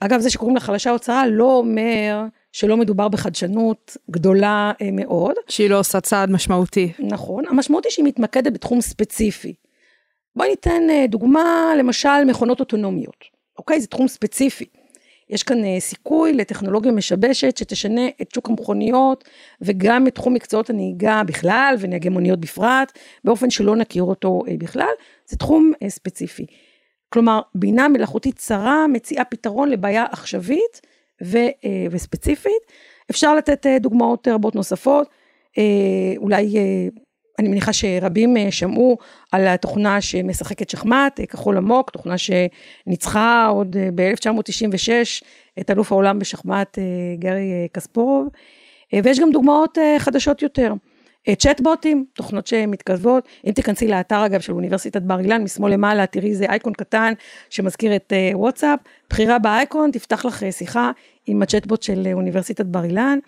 אגב, 0.00 0.20
זה 0.20 0.30
שקוראים 0.30 0.54
לה 0.54 0.60
חלשה 0.60 0.90
או 0.90 0.98
צרה 0.98 1.26
לא 1.26 1.56
אומר 1.56 2.24
שלא 2.52 2.76
מדובר 2.76 3.08
בחדשנות 3.08 3.96
גדולה 4.10 4.72
אה, 4.82 4.88
מאוד. 4.92 5.34
שהיא 5.48 5.70
לא 5.70 5.78
עושה 5.78 6.00
צעד 6.00 6.30
משמעותי. 6.30 6.92
נכון, 6.98 7.44
המשמעות 7.48 7.84
היא 7.84 7.90
שהיא 7.90 8.04
מתמקדת 8.04 8.52
בתחום 8.52 8.80
ספציפי. 8.80 9.54
בואי 10.36 10.48
ניתן 10.48 10.82
אה, 10.90 11.04
דוגמה, 11.08 11.72
למשל 11.78 12.24
מכונות 12.26 12.60
אוטונומיות, 12.60 13.24
אוקיי? 13.58 13.80
זה 13.80 13.86
תחום 13.86 14.08
ספציפי. 14.08 14.64
יש 15.30 15.42
כאן 15.42 15.64
אה, 15.64 15.80
סיכוי 15.80 16.32
לטכנולוגיה 16.32 16.92
משבשת 16.92 17.56
שתשנה 17.56 18.08
את 18.22 18.34
שוק 18.34 18.48
המכוניות 18.48 19.24
וגם 19.60 20.06
את 20.06 20.14
תחום 20.14 20.34
מקצועות 20.34 20.70
הנהיגה 20.70 21.22
בכלל 21.26 21.74
ונהגי 21.78 22.08
מוניות 22.08 22.40
בפרט, 22.40 22.98
באופן 23.24 23.50
שלא 23.50 23.76
נכיר 23.76 24.02
אותו 24.02 24.42
בכלל, 24.58 24.92
זה 25.26 25.36
תחום 25.36 25.72
ספציפי. 25.88 26.46
כלומר, 27.12 27.40
בינה 27.54 27.88
מלאכותית 27.88 28.36
צרה 28.36 28.86
מציעה 28.86 29.24
פתרון 29.24 29.68
לבעיה 29.68 30.04
עכשווית 30.10 30.80
ו, 31.24 31.36
אה, 31.38 31.86
וספציפית. 31.90 32.62
אפשר 33.10 33.34
לתת 33.34 33.66
אה, 33.66 33.78
דוגמאות 33.78 34.28
רבות 34.28 34.54
נוספות, 34.54 35.08
אה, 35.58 36.14
אולי 36.16 36.56
אני 37.40 37.48
מניחה 37.48 37.72
שרבים 37.72 38.36
שמעו 38.50 38.98
על 39.32 39.46
התוכנה 39.46 40.00
שמשחקת 40.00 40.70
שחמט, 40.70 41.20
כחול 41.28 41.56
עמוק, 41.56 41.90
תוכנה 41.90 42.14
שניצחה 42.18 43.46
עוד 43.46 43.76
ב-1996 43.94 44.90
את 45.60 45.70
אלוף 45.70 45.92
העולם 45.92 46.18
בשחמט 46.18 46.78
גרי 47.18 47.68
קספורוב, 47.72 48.28
ויש 49.04 49.20
גם 49.20 49.30
דוגמאות 49.32 49.78
חדשות 49.98 50.42
יותר. 50.42 50.72
צ'טבוטים, 51.38 52.04
תוכנות 52.12 52.46
שמתכתבות, 52.46 53.28
אם 53.46 53.52
תיכנסי 53.52 53.88
לאתר 53.88 54.26
אגב 54.26 54.40
של 54.40 54.52
אוניברסיטת 54.52 55.02
בר 55.02 55.20
אילן, 55.20 55.42
משמאל 55.42 55.72
למעלה 55.72 56.06
תראי 56.06 56.30
איזה 56.30 56.44
אייקון 56.44 56.72
קטן 56.72 57.12
שמזכיר 57.50 57.96
את 57.96 58.12
וואטסאפ, 58.34 58.78
בחירה 59.10 59.38
באייקון 59.38 59.90
תפתח 59.90 60.24
לך 60.24 60.44
שיחה 60.50 60.90
עם 61.26 61.42
הצ'טבוט 61.42 61.82
של 61.82 62.08
אוניברסיטת 62.12 62.66
בר 62.66 62.84
אילן. 62.84 63.18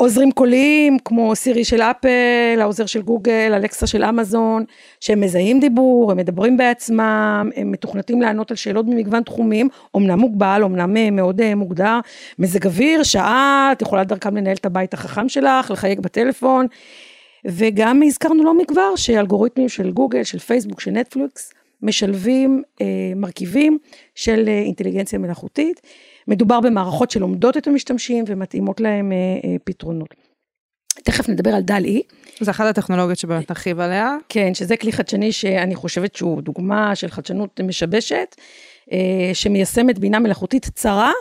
עוזרים 0.00 0.32
קוליים 0.32 0.98
כמו 1.04 1.36
סירי 1.36 1.64
של 1.64 1.82
אפל, 1.82 2.60
העוזר 2.60 2.86
של 2.86 3.02
גוגל, 3.02 3.52
אלכסה 3.54 3.86
של 3.86 4.04
אמזון, 4.04 4.64
שהם 5.00 5.20
מזהים 5.20 5.60
דיבור, 5.60 6.12
הם 6.12 6.16
מדברים 6.16 6.56
בעצמם, 6.56 7.50
הם 7.56 7.72
מתוכנתים 7.72 8.22
לענות 8.22 8.50
על 8.50 8.56
שאלות 8.56 8.86
במגוון 8.86 9.22
תחומים, 9.22 9.68
אמנם 9.96 10.18
מוגבל, 10.18 10.62
אמנם 10.64 10.96
אה, 10.96 11.10
מאוד 11.10 11.40
אה, 11.40 11.54
מוגדר, 11.54 12.00
מזג 12.38 12.66
אוויר, 12.66 13.02
שעה, 13.02 13.68
את 13.72 13.82
יכולה 13.82 14.04
דרכם 14.04 14.36
לנהל 14.36 14.56
את 14.56 14.66
הבית 14.66 14.94
החכם 14.94 15.28
שלך, 15.28 15.70
לחייג 15.70 16.00
בטלפון, 16.00 16.66
וגם 17.44 18.02
הזכרנו 18.02 18.44
לא 18.44 18.58
מכבר 18.58 18.96
שאלגוריתמים 18.96 19.68
של 19.68 19.90
גוגל, 19.90 20.24
של 20.24 20.38
פייסבוק, 20.38 20.80
של 20.80 20.90
נטפליקס, 20.90 21.52
משלבים 21.82 22.62
אה, 22.80 22.86
מרכיבים 23.16 23.78
של 24.14 24.44
אה, 24.48 24.58
אינטליגנציה 24.58 25.18
מלאכותית. 25.18 25.80
מדובר 26.28 26.60
במערכות 26.60 27.10
שלומדות 27.10 27.56
את 27.56 27.66
המשתמשים 27.66 28.24
ומתאימות 28.28 28.80
להם 28.80 29.12
אה, 29.12 29.16
אה, 29.16 29.56
פתרונות. 29.64 30.14
תכף 31.04 31.28
נדבר 31.28 31.50
על 31.50 31.62
דל 31.62 31.84
אי. 31.84 32.02
זה 32.40 32.50
אחת 32.50 32.66
הטכנולוגיות 32.66 33.18
שבאמת 33.18 33.50
נרחיב 33.50 33.80
עליה. 33.80 34.16
כן, 34.28 34.54
שזה 34.54 34.76
כלי 34.76 34.92
חדשני 34.92 35.32
שאני 35.32 35.74
חושבת 35.74 36.16
שהוא 36.16 36.42
דוגמה 36.42 36.94
של 36.94 37.08
חדשנות 37.08 37.60
משבשת, 37.60 38.36
אה, 38.92 39.30
שמיישמת 39.34 39.98
בינה 39.98 40.18
מלאכותית 40.18 40.70
צרה 40.74 41.12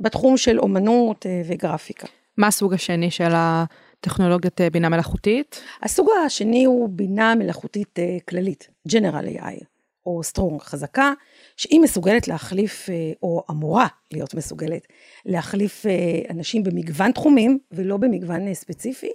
בתחום 0.00 0.36
של 0.36 0.58
אומנות 0.58 1.26
אה, 1.26 1.42
וגרפיקה. 1.48 2.06
מה 2.36 2.46
הסוג 2.46 2.74
השני 2.74 3.10
של 3.10 3.30
הטכנולוגיית 3.34 4.60
אה, 4.60 4.70
בינה 4.70 4.88
מלאכותית? 4.88 5.60
הסוג 5.82 6.08
השני 6.26 6.64
הוא 6.64 6.88
בינה 6.88 7.34
מלאכותית 7.34 7.98
אה, 7.98 8.16
כללית, 8.28 8.68
General 8.88 9.40
AI. 9.40 9.73
או 10.06 10.22
strong 10.22 10.62
חזקה, 10.62 11.12
שהיא 11.56 11.80
מסוגלת 11.80 12.28
להחליף, 12.28 12.90
אה, 12.90 13.12
או 13.22 13.42
אמורה 13.50 13.86
להיות 14.12 14.34
מסוגלת, 14.34 14.86
להחליף 15.26 15.86
אה, 15.86 15.92
אנשים 16.30 16.64
במגוון 16.64 17.12
תחומים 17.12 17.58
ולא 17.72 17.96
במגוון 17.96 18.48
אה, 18.48 18.54
ספציפי. 18.54 19.10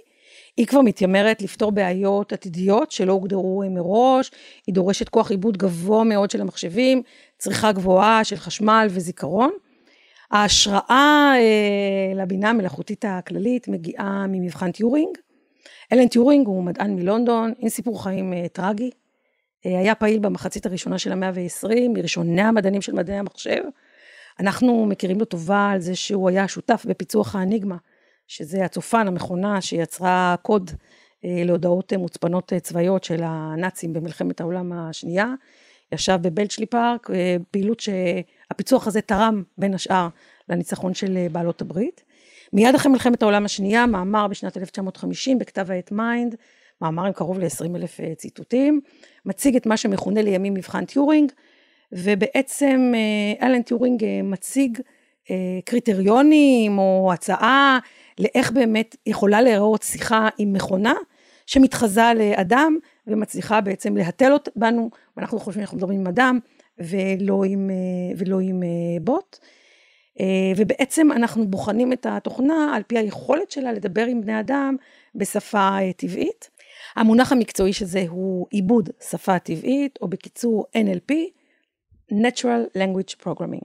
היא 0.56 0.66
כבר 0.66 0.80
מתיימרת 0.80 1.42
לפתור 1.42 1.72
בעיות 1.72 2.32
עתידיות 2.32 2.90
שלא 2.90 3.12
הוגדרו 3.12 3.62
מראש, 3.70 4.30
היא 4.66 4.74
דורשת 4.74 5.08
כוח 5.08 5.30
עיבוד 5.30 5.56
גבוה 5.56 6.04
מאוד 6.04 6.30
של 6.30 6.40
המחשבים, 6.40 7.02
צריכה 7.38 7.72
גבוהה 7.72 8.24
של 8.24 8.36
חשמל 8.36 8.86
וזיכרון. 8.90 9.50
ההשראה 10.30 11.32
אה, 11.36 12.22
לבינה 12.22 12.50
המלאכותית 12.50 13.04
הכללית 13.08 13.68
מגיעה 13.68 14.26
ממבחן 14.28 14.70
טיורינג. 14.72 15.18
אלן 15.92 16.08
טיורינג 16.08 16.46
הוא 16.46 16.64
מדען 16.64 16.94
מלונדון 16.94 17.52
עם 17.58 17.68
סיפור 17.68 18.02
חיים 18.02 18.32
אה, 18.32 18.48
טרגי, 18.48 18.90
היה 19.64 19.94
פעיל 19.94 20.18
במחצית 20.18 20.66
הראשונה 20.66 20.98
של 20.98 21.12
המאה 21.12 21.30
ועשרים, 21.34 21.92
מראשוני 21.92 22.42
המדענים 22.42 22.82
של 22.82 22.92
מדעי 22.92 23.16
המחשב. 23.16 23.62
אנחנו 24.40 24.86
מכירים 24.86 25.18
לו 25.18 25.24
טובה 25.24 25.70
על 25.70 25.80
זה 25.80 25.94
שהוא 25.94 26.28
היה 26.28 26.48
שותף 26.48 26.86
בפיצוח 26.88 27.36
האניגמה, 27.36 27.76
שזה 28.26 28.64
הצופן, 28.64 29.08
המכונה 29.08 29.60
שיצרה 29.60 30.34
קוד 30.42 30.70
להודעות 31.24 31.92
מוצפנות 31.92 32.52
צבאיות 32.62 33.04
של 33.04 33.20
הנאצים 33.24 33.92
במלחמת 33.92 34.40
העולם 34.40 34.72
השנייה. 34.72 35.34
ישב 35.92 36.18
בבלצ'לי 36.22 36.66
פארק, 36.66 37.10
פעילות 37.50 37.80
שהפיצוח 37.80 38.86
הזה 38.86 39.00
תרם 39.00 39.42
בין 39.58 39.74
השאר 39.74 40.08
לניצחון 40.48 40.94
של 40.94 41.26
בעלות 41.32 41.60
הברית. 41.60 42.04
מיד 42.52 42.74
אחרי 42.74 42.92
מלחמת 42.92 43.22
העולם 43.22 43.44
השנייה, 43.44 43.86
מאמר 43.86 44.28
בשנת 44.28 44.56
1950 44.56 45.38
בכתב 45.38 45.70
העת 45.70 45.92
Mind, 45.92 46.34
מאמר 46.82 47.06
עם 47.06 47.12
קרוב 47.12 47.38
ל-20 47.38 47.76
אלף 47.76 48.00
ציטוטים, 48.16 48.80
מציג 49.26 49.56
את 49.56 49.66
מה 49.66 49.76
שמכונה 49.76 50.22
לימים 50.22 50.54
מבחן 50.54 50.84
טיורינג, 50.84 51.32
ובעצם 51.92 52.92
אלן 53.42 53.62
טיורינג 53.62 54.04
מציג 54.22 54.78
קריטריונים 55.64 56.78
או 56.78 57.10
הצעה 57.12 57.78
לאיך 58.18 58.52
באמת 58.52 58.96
יכולה 59.06 59.40
להיראות 59.40 59.82
שיחה 59.82 60.28
עם 60.38 60.52
מכונה 60.52 60.94
שמתחזה 61.46 62.02
לאדם 62.16 62.76
ומצליחה 63.06 63.60
בעצם 63.60 63.96
להתל 63.96 64.32
בנו, 64.56 64.90
ואנחנו 65.16 65.38
חושבים 65.38 65.62
שאנחנו 65.62 65.76
מדברים 65.76 66.00
עם 66.00 66.06
אדם 66.06 66.38
ולא 66.78 67.44
עם, 67.44 67.70
ולא 68.16 68.40
עם 68.40 68.62
בוט. 69.00 69.38
ובעצם 70.56 71.12
אנחנו 71.12 71.46
בוחנים 71.46 71.92
את 71.92 72.06
התוכנה 72.10 72.72
על 72.76 72.82
פי 72.86 72.98
היכולת 72.98 73.50
שלה 73.50 73.72
לדבר 73.72 74.06
עם 74.06 74.20
בני 74.20 74.40
אדם 74.40 74.76
בשפה 75.14 75.78
טבעית. 75.96 76.50
המונח 76.96 77.32
המקצועי 77.32 77.72
של 77.72 77.84
זה 77.84 78.04
הוא 78.08 78.46
עיבוד 78.50 78.88
שפה 79.10 79.38
טבעית, 79.38 79.98
או 80.02 80.08
בקיצור 80.08 80.66
NLP, 80.76 81.12
Natural 82.12 82.76
Language 82.78 83.24
Programming. 83.24 83.64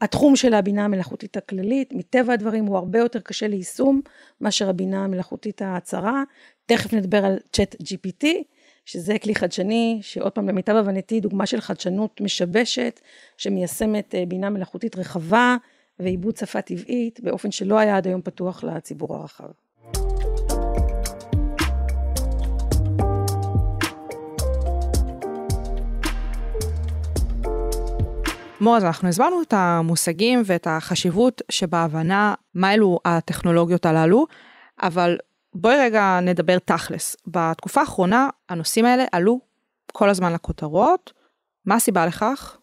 התחום 0.00 0.36
של 0.36 0.54
הבינה 0.54 0.84
המלאכותית 0.84 1.36
הכללית, 1.36 1.92
מטבע 1.92 2.32
הדברים 2.32 2.66
הוא 2.66 2.76
הרבה 2.76 2.98
יותר 2.98 3.20
קשה 3.20 3.48
ליישום 3.48 4.00
מאשר 4.40 4.68
הבינה 4.68 5.04
המלאכותית 5.04 5.62
הצרה. 5.64 6.22
תכף 6.66 6.92
נדבר 6.92 7.24
על 7.24 7.38
צ'אט 7.52 7.74
GPT, 7.74 8.26
שזה 8.84 9.18
כלי 9.18 9.34
חדשני, 9.34 9.98
שעוד 10.02 10.32
פעם 10.32 10.48
למיטב 10.48 10.76
הבנתי 10.76 11.20
דוגמה 11.20 11.46
של 11.46 11.60
חדשנות 11.60 12.20
משבשת, 12.20 13.00
שמיישמת 13.36 14.14
בינה 14.28 14.50
מלאכותית 14.50 14.96
רחבה 14.96 15.56
ועיבוד 15.98 16.36
שפה 16.36 16.62
טבעית 16.62 17.20
באופן 17.20 17.50
שלא 17.50 17.78
היה 17.78 17.96
עד 17.96 18.06
היום 18.06 18.22
פתוח 18.22 18.64
לציבור 18.64 19.16
הרחב. 19.16 19.50
מור, 28.60 28.76
אז 28.76 28.84
אנחנו 28.84 29.08
הסברנו 29.08 29.42
את 29.42 29.52
המושגים 29.56 30.42
ואת 30.46 30.66
החשיבות 30.70 31.42
שבהבנה 31.48 32.34
מה 32.54 32.74
אלו 32.74 32.98
הטכנולוגיות 33.04 33.86
הללו, 33.86 34.26
אבל 34.82 35.18
בואי 35.54 35.76
רגע 35.76 36.18
נדבר 36.22 36.58
תכלס. 36.58 37.16
בתקופה 37.26 37.80
האחרונה 37.80 38.28
הנושאים 38.48 38.84
האלה 38.84 39.04
עלו 39.12 39.40
כל 39.92 40.08
הזמן 40.10 40.32
לכותרות, 40.32 41.12
מה 41.64 41.74
הסיבה 41.74 42.06
לכך? 42.06 42.56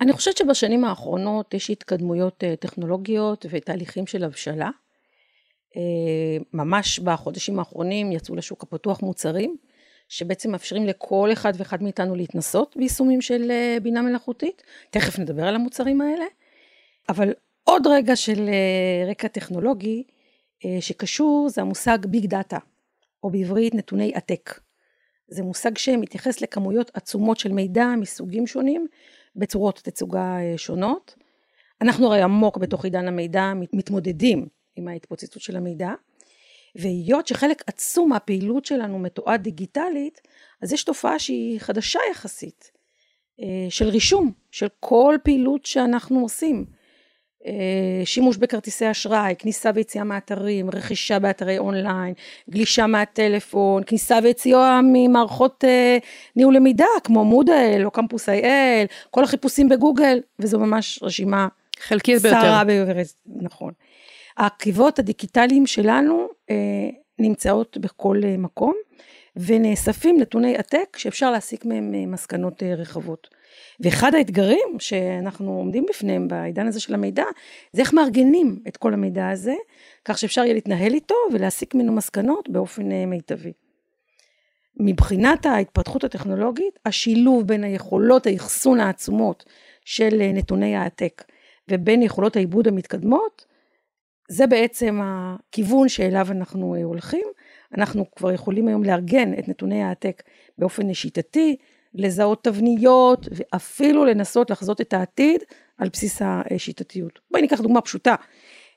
אני 0.00 0.12
חושבת 0.12 0.36
שבשנים 0.36 0.84
האחרונות 0.84 1.54
יש 1.54 1.70
התקדמויות 1.70 2.44
טכנולוגיות 2.60 3.46
ותהליכים 3.50 4.06
של 4.06 4.24
הבשלה. 4.24 4.70
ממש 6.52 6.98
בחודשים 6.98 7.58
האחרונים 7.58 8.12
יצאו 8.12 8.36
לשוק 8.36 8.62
הפתוח 8.62 9.02
מוצרים 9.02 9.56
שבעצם 10.10 10.50
מאפשרים 10.50 10.86
לכל 10.86 11.28
אחד 11.32 11.52
ואחד 11.56 11.82
מאיתנו 11.82 12.14
להתנסות 12.14 12.76
ביישומים 12.76 13.20
של 13.20 13.52
בינה 13.82 14.02
מלאכותית. 14.02 14.62
תכף 14.90 15.18
נדבר 15.18 15.44
על 15.44 15.54
המוצרים 15.54 16.00
האלה. 16.00 16.24
אבל 17.08 17.32
עוד 17.64 17.86
רגע 17.86 18.16
של 18.16 18.50
רקע 19.08 19.28
טכנולוגי 19.28 20.02
שקשור 20.80 21.48
זה 21.48 21.60
המושג 21.60 21.98
ביג 22.06 22.26
דאטה, 22.26 22.58
או 23.22 23.30
בעברית 23.30 23.74
נתוני 23.74 24.12
עתק. 24.14 24.60
זה 25.28 25.42
מושג 25.42 25.78
שמתייחס 25.78 26.40
לכמויות 26.40 26.90
עצומות 26.94 27.38
של 27.38 27.52
מידע 27.52 27.86
מסוגים 28.00 28.46
שונים 28.46 28.86
בצורות 29.36 29.80
תצוגה 29.84 30.36
שונות. 30.56 31.14
אנחנו 31.80 32.06
הרי 32.06 32.22
עמוק 32.22 32.56
בתוך 32.56 32.84
עידן 32.84 33.08
המידע 33.08 33.52
מתמודדים 33.72 34.48
עם 34.76 34.88
ההתפוצצות 34.88 35.42
של 35.42 35.56
המידע. 35.56 35.90
והיות 36.76 37.26
שחלק 37.26 37.62
עצום 37.66 38.08
מהפעילות 38.08 38.64
שלנו 38.64 38.98
מתועד 38.98 39.42
דיגיטלית, 39.42 40.20
אז 40.62 40.72
יש 40.72 40.84
תופעה 40.84 41.18
שהיא 41.18 41.60
חדשה 41.60 42.00
יחסית, 42.10 42.70
של 43.68 43.88
רישום, 43.88 44.32
של 44.50 44.66
כל 44.80 45.16
פעילות 45.22 45.66
שאנחנו 45.66 46.20
עושים. 46.20 46.64
שימוש 48.04 48.36
בכרטיסי 48.36 48.90
אשראי, 48.90 49.34
כניסה 49.38 49.70
ויציאה 49.74 50.04
מאתרים, 50.04 50.70
רכישה 50.70 51.18
באתרי 51.18 51.58
אונליין, 51.58 52.14
גלישה 52.50 52.86
מהטלפון, 52.86 53.82
כניסה 53.86 54.18
ויציאה 54.22 54.80
ממערכות 54.82 55.64
ניהול 56.36 56.56
למידה 56.56 56.84
כמו 57.04 57.24
מודל 57.24 57.82
או 57.84 57.90
קמפוס 57.90 58.28
איי-אל, 58.28 58.86
כל 59.10 59.24
החיפושים 59.24 59.68
בגוגל, 59.68 60.20
וזו 60.38 60.58
ממש 60.58 61.02
רשימה 61.02 61.48
חלקית 61.78 62.22
ביותר. 62.22 62.64
ביותר, 62.66 63.00
נכון. 63.26 63.72
העקבות 64.36 64.98
הדיגיטליים 64.98 65.66
שלנו 65.66 66.28
אה, 66.50 66.56
נמצאות 67.18 67.78
בכל 67.78 68.20
אה, 68.24 68.36
מקום 68.36 68.74
ונאספים 69.36 70.20
נתוני 70.20 70.56
עתק 70.56 70.96
שאפשר 70.96 71.30
להסיק 71.30 71.64
מהם 71.64 71.94
אה, 71.94 72.06
מסקנות 72.06 72.62
רחבות. 72.62 73.28
ואחד 73.80 74.14
האתגרים 74.14 74.76
שאנחנו 74.78 75.52
עומדים 75.52 75.86
בפניהם 75.88 76.28
בעידן 76.28 76.66
הזה 76.66 76.80
של 76.80 76.94
המידע 76.94 77.24
זה 77.72 77.82
איך 77.82 77.94
מארגנים 77.94 78.58
את 78.68 78.76
כל 78.76 78.94
המידע 78.94 79.28
הזה 79.28 79.54
כך 80.04 80.18
שאפשר 80.18 80.44
יהיה 80.44 80.54
להתנהל 80.54 80.94
איתו 80.94 81.14
ולהסיק 81.32 81.74
ממנו 81.74 81.92
מסקנות 81.92 82.48
באופן 82.48 82.88
מיטבי. 83.06 83.52
מבחינת 84.76 85.46
ההתפתחות 85.46 86.04
הטכנולוגית 86.04 86.78
השילוב 86.86 87.46
בין 87.46 87.64
היכולות 87.64 88.26
האחסון 88.26 88.80
העצומות 88.80 89.44
של 89.84 90.22
נתוני 90.34 90.76
העתק 90.76 91.24
ובין 91.70 92.02
יכולות 92.02 92.36
העיבוד 92.36 92.68
המתקדמות 92.68 93.46
זה 94.30 94.46
בעצם 94.46 95.00
הכיוון 95.02 95.88
שאליו 95.88 96.26
אנחנו 96.30 96.74
אה, 96.74 96.84
הולכים. 96.84 97.26
אנחנו 97.76 98.04
כבר 98.16 98.32
יכולים 98.32 98.68
היום 98.68 98.84
לארגן 98.84 99.32
את 99.38 99.48
נתוני 99.48 99.82
העתק 99.82 100.22
באופן 100.58 100.94
שיטתי, 100.94 101.56
לזהות 101.94 102.44
תבניות 102.44 103.28
ואפילו 103.30 104.04
לנסות 104.04 104.50
לחזות 104.50 104.80
את 104.80 104.92
העתיד 104.92 105.40
על 105.78 105.88
בסיס 105.92 106.22
השיטתיות. 106.24 107.20
בואי 107.30 107.42
ניקח 107.42 107.60
דוגמה 107.60 107.80
פשוטה. 107.80 108.14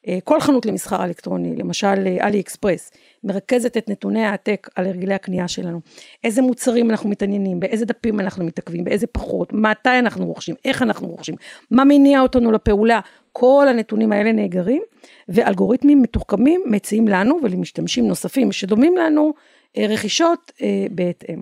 אה, 0.07 0.19
כל 0.23 0.39
חנות 0.39 0.65
למסחר 0.65 1.03
אלקטרוני, 1.03 1.55
למשל 1.55 1.87
אה, 1.87 2.27
אלי 2.27 2.39
אקספרס, 2.39 2.91
מרכזת 3.23 3.77
את 3.77 3.89
נתוני 3.89 4.25
העתק 4.25 4.69
על 4.75 4.85
הרגלי 4.85 5.13
הקנייה 5.13 5.47
שלנו. 5.47 5.81
איזה 6.23 6.41
מוצרים 6.41 6.91
אנחנו 6.91 7.09
מתעניינים, 7.09 7.59
באיזה 7.59 7.85
דפים 7.85 8.19
אנחנו 8.19 8.45
מתעכבים, 8.45 8.83
באיזה 8.83 9.07
פחות, 9.07 9.53
מתי 9.53 9.99
אנחנו 9.99 10.25
רוכשים, 10.25 10.55
איך 10.65 10.81
אנחנו 10.81 11.07
רוכשים, 11.07 11.35
מה 11.71 11.83
מניע 11.83 12.21
אותנו 12.21 12.51
לפעולה, 12.51 12.99
כל 13.31 13.65
הנתונים 13.69 14.11
האלה 14.11 14.31
נאגרים, 14.31 14.81
ואלגוריתמים 15.29 16.01
מתוחכמים 16.01 16.63
מציעים 16.65 17.07
לנו 17.07 17.39
ולמשתמשים 17.43 18.07
נוספים 18.07 18.51
שדומים 18.51 18.97
לנו 18.97 19.33
אה, 19.77 19.85
רכישות 19.89 20.51
בהתאם. 20.91 21.41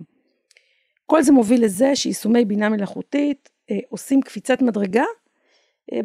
כל 1.06 1.24
זה 1.24 1.32
מוביל 1.32 1.64
לזה 1.64 1.96
שיישומי 1.96 2.46
בינה 2.46 2.70
מלאכותית 2.70 3.50
עושים 3.90 4.22
קפיצת 4.22 4.62
מדרגה 4.62 5.04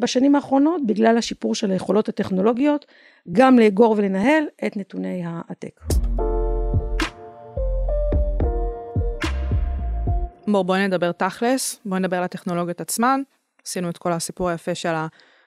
בשנים 0.00 0.34
האחרונות 0.34 0.86
בגלל 0.86 1.18
השיפור 1.18 1.54
של 1.54 1.70
היכולות 1.70 2.08
הטכנולוגיות 2.08 2.86
גם 3.32 3.58
לאגור 3.58 3.94
ולנהל 3.98 4.44
את 4.66 4.76
נתוני 4.76 5.22
העתק. 5.26 5.80
בואו 10.48 10.64
בואי 10.64 10.88
נדבר 10.88 11.12
תכלס, 11.12 11.80
בואי 11.84 12.00
נדבר 12.00 12.16
על 12.16 12.24
הטכנולוגיות 12.24 12.80
עצמן, 12.80 13.20
עשינו 13.66 13.90
את 13.90 13.98
כל 13.98 14.12
הסיפור 14.12 14.48
היפה 14.48 14.74
של 14.74 14.94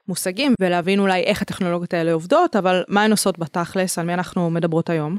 המושגים 0.08 0.54
ולהבין 0.62 1.00
אולי 1.00 1.24
איך 1.24 1.42
הטכנולוגיות 1.42 1.94
האלה 1.94 2.14
עובדות, 2.14 2.56
אבל 2.56 2.84
מה 2.88 3.04
הן 3.04 3.12
עושות 3.12 3.40
בתכלס, 3.40 4.00
על 4.00 4.06
מי 4.06 4.14
אנחנו 4.14 4.50
מדברות 4.50 4.90
היום? 4.90 5.18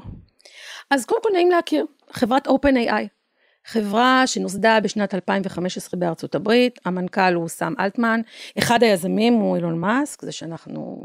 אז 0.90 1.04
קודם 1.04 1.22
כל 1.22 1.28
נעים 1.32 1.50
להכיר, 1.50 1.86
חברת 2.10 2.48
OpenAI, 2.48 3.19
חברה 3.64 4.26
שנוסדה 4.26 4.78
בשנת 4.82 5.14
2015 5.14 6.00
בארצות 6.00 6.34
הברית, 6.34 6.78
המנכ"ל 6.84 7.34
הוא 7.34 7.48
סאם 7.48 7.74
אלטמן, 7.80 8.20
אחד 8.58 8.82
היזמים 8.82 9.34
הוא 9.34 9.56
אילון 9.56 9.78
מאסק, 9.78 10.24
זה 10.24 10.32
שאנחנו 10.32 11.02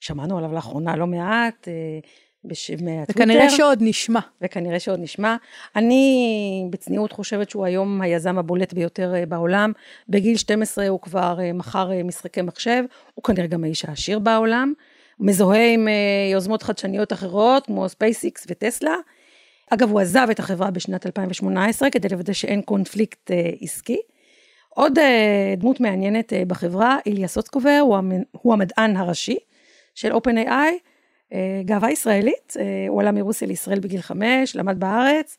שמענו 0.00 0.38
עליו 0.38 0.52
לאחרונה 0.52 0.96
לא 0.96 1.06
מעט, 1.06 1.68
אה, 1.68 1.72
בשם 2.44 2.74
הטוויטר. 2.74 3.12
וכנראה 3.12 3.50
שעוד 3.50 3.78
נשמע. 3.80 4.20
וכנראה 4.42 4.80
שעוד 4.80 5.00
נשמע. 5.00 5.36
אני 5.76 6.66
בצניעות 6.70 7.12
חושבת 7.12 7.50
שהוא 7.50 7.64
היום 7.64 8.00
היזם 8.00 8.38
הבולט 8.38 8.72
ביותר 8.72 9.14
אה, 9.14 9.26
בעולם. 9.26 9.72
בגיל 10.08 10.36
12 10.36 10.88
הוא 10.88 11.00
כבר 11.00 11.38
אה, 11.40 11.52
מכר 11.52 11.90
משחקי 12.04 12.42
מחשב, 12.42 12.84
הוא 13.14 13.24
כנראה 13.24 13.46
גם 13.46 13.64
האיש 13.64 13.84
העשיר 13.84 14.18
בעולם. 14.18 14.72
מזוהה 15.20 15.72
עם 15.74 15.88
יוזמות 16.32 16.62
חדשניות 16.62 17.12
אחרות, 17.12 17.66
כמו 17.66 17.88
ספייס 17.88 18.24
אקס 18.24 18.46
וטסלה. 18.48 18.94
אגב, 19.70 19.90
הוא 19.90 20.00
עזב 20.00 20.26
את 20.30 20.38
החברה 20.38 20.70
בשנת 20.70 21.06
2018 21.06 21.90
כדי 21.90 22.08
לוודא 22.08 22.32
שאין 22.32 22.62
קונפליקט 22.62 23.30
אה, 23.30 23.50
עסקי. 23.60 23.98
עוד 24.68 24.98
אה, 24.98 25.54
דמות 25.56 25.80
מעניינת 25.80 26.32
אה, 26.32 26.42
בחברה, 26.46 26.98
איליה 27.06 27.28
סוצקובר, 27.28 27.78
הוא, 27.82 27.96
המ, 27.96 28.12
הוא 28.32 28.52
המדען 28.52 28.96
הראשי 28.96 29.38
של 29.94 30.12
OpenAI, 30.12 30.72
גאווה 31.64 31.90
ישראלית, 31.90 32.56
הוא 32.88 33.00
עלה 33.00 33.12
מרוסיה 33.12 33.48
לישראל 33.48 33.80
בגיל 33.80 34.00
חמש, 34.00 34.56
למד 34.56 34.80
בארץ, 34.80 35.36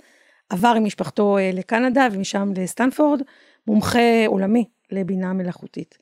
עבר 0.50 0.74
עם 0.78 0.84
משפחתו 0.84 1.38
לקנדה 1.54 2.08
ומשם 2.12 2.52
לסטנפורד, 2.56 3.22
מומחה 3.68 4.26
עולמי 4.28 4.65
לבינה 4.92 5.34
מלאכותית. 5.34 5.98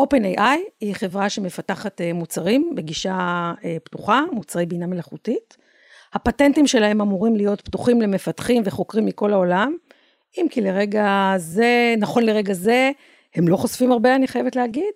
OpenAI 0.00 0.58
היא 0.80 0.94
חברה 0.94 1.28
שמפתחת 1.28 2.00
מוצרים 2.14 2.72
בגישה 2.74 3.52
פתוחה, 3.84 4.22
מוצרי 4.32 4.66
בינה 4.66 4.86
מלאכותית. 4.86 5.56
הפטנטים 6.14 6.66
שלהם 6.66 7.00
אמורים 7.00 7.36
להיות 7.36 7.60
פתוחים 7.60 8.02
למפתחים 8.02 8.62
וחוקרים 8.64 9.06
מכל 9.06 9.32
העולם, 9.32 9.76
אם 10.38 10.46
כי 10.50 10.60
לרגע 10.60 11.34
זה, 11.36 11.94
נכון 11.98 12.22
לרגע 12.22 12.52
זה, 12.52 12.90
הם 13.34 13.48
לא 13.48 13.56
חושפים 13.56 13.92
הרבה, 13.92 14.14
אני 14.14 14.28
חייבת 14.28 14.56
להגיד. 14.56 14.92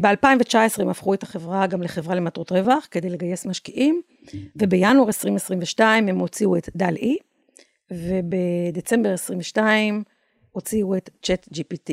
ב-2019 0.00 0.82
הם 0.82 0.88
הפכו 0.88 1.14
את 1.14 1.22
החברה 1.22 1.66
גם 1.66 1.82
לחברה 1.82 2.14
למטרות 2.14 2.52
רווח 2.52 2.88
כדי 2.90 3.10
לגייס 3.10 3.46
משקיעים, 3.46 4.02
ובינואר 4.56 5.06
2022 5.06 6.08
הם 6.08 6.18
הוציאו 6.18 6.56
את 6.56 6.68
דל 6.76 6.94
אי, 6.96 7.16
ובדצמבר 7.90 9.10
2022 9.10 10.02
הוציאו 10.50 10.96
את 10.96 11.10
צ'אט 11.22 11.48
GPT. 11.54 11.92